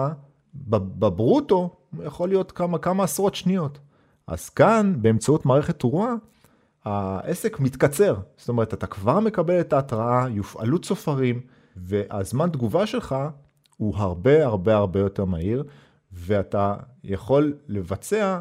בברוטו 0.68 1.70
יכול 2.04 2.28
להיות 2.28 2.52
כמה, 2.52 2.78
כמה 2.78 3.04
עשרות 3.04 3.34
שניות. 3.34 3.78
אז 4.26 4.48
כאן, 4.48 4.94
באמצעות 5.02 5.46
מערכת 5.46 5.78
תרועה, 5.78 6.14
העסק 6.84 7.61
מתקצר. 7.61 8.16
זאת 8.36 8.48
אומרת, 8.48 8.74
אתה 8.74 8.86
כבר 8.86 9.20
מקבל 9.20 9.61
את 9.61 9.72
ההתראה, 9.72 10.28
יופעלו 10.28 10.78
צופרים, 10.78 11.40
והזמן 11.76 12.50
תגובה 12.50 12.86
שלך 12.86 13.16
הוא 13.76 13.96
הרבה 13.96 14.46
הרבה 14.46 14.76
הרבה 14.76 15.00
יותר 15.00 15.24
מהיר, 15.24 15.64
ואתה 16.12 16.76
יכול 17.04 17.54
לבצע 17.68 18.40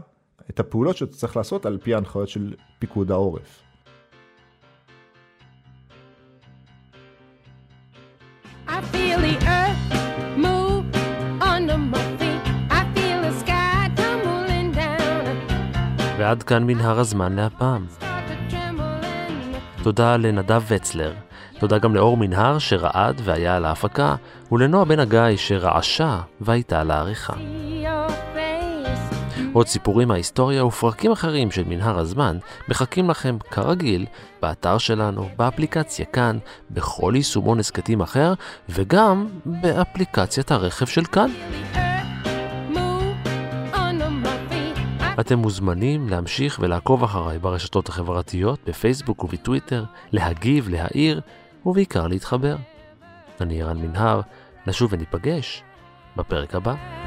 את 0.49 0.59
הפעולות 0.59 0.97
שאתה 0.97 1.13
צריך 1.13 1.38
לעשות 1.38 1.66
על 1.66 1.78
פי 1.84 1.93
ההנחיות 1.93 2.30
של 2.30 2.53
פיקוד 2.80 3.11
העורף. 3.11 3.64
ועד 16.26 16.43
כאן 16.43 16.63
מנהר 16.63 16.99
הזמן 16.99 17.36
להפעם. 17.36 17.86
תודה 19.84 20.17
לנדב 20.17 20.63
וצלר, 20.67 21.13
תודה 21.59 21.78
גם 21.78 21.95
לאור 21.95 22.17
מנהר 22.17 22.59
שרעד 22.59 23.21
והיה 23.23 23.55
על 23.55 23.65
ההפקה, 23.65 24.15
ולנועה 24.51 24.86
בן 24.86 24.99
הגיא 24.99 25.38
שרעשה 25.38 26.21
והייתה 26.41 26.82
על 26.82 26.91
העריכה. 26.91 27.34
עוד 29.53 29.67
סיפורים 29.67 30.07
מההיסטוריה 30.07 30.65
ופרקים 30.65 31.11
אחרים 31.11 31.51
של 31.51 31.63
מנהר 31.63 31.99
הזמן 31.99 32.38
מחכים 32.69 33.09
לכם 33.09 33.38
כרגיל 33.51 34.05
באתר 34.41 34.78
שלנו, 34.78 35.30
באפליקציה 35.38 36.05
כאן, 36.05 36.38
בכל 36.71 37.13
יישומון 37.15 37.59
הסכתים 37.59 38.01
אחר 38.01 38.34
וגם 38.69 39.28
באפליקציית 39.45 40.51
הרכב 40.51 40.86
של 40.86 41.05
כאן. 41.05 41.30
אתם 45.20 45.39
מוזמנים 45.39 46.09
להמשיך 46.09 46.59
ולעקוב 46.61 47.03
אחריי 47.03 47.39
ברשתות 47.39 47.89
החברתיות, 47.89 48.59
בפייסבוק 48.68 49.24
ובטוויטר, 49.24 49.84
להגיב, 50.11 50.70
להעיר, 50.70 51.22
ובעיקר 51.66 52.07
להתחבר. 52.07 52.55
אני 53.41 53.61
ערן 53.61 53.78
מנהר, 53.78 54.22
נשוב 54.68 54.93
וניפגש 54.93 55.63
בפרק 56.16 56.55
הבא. 56.55 57.05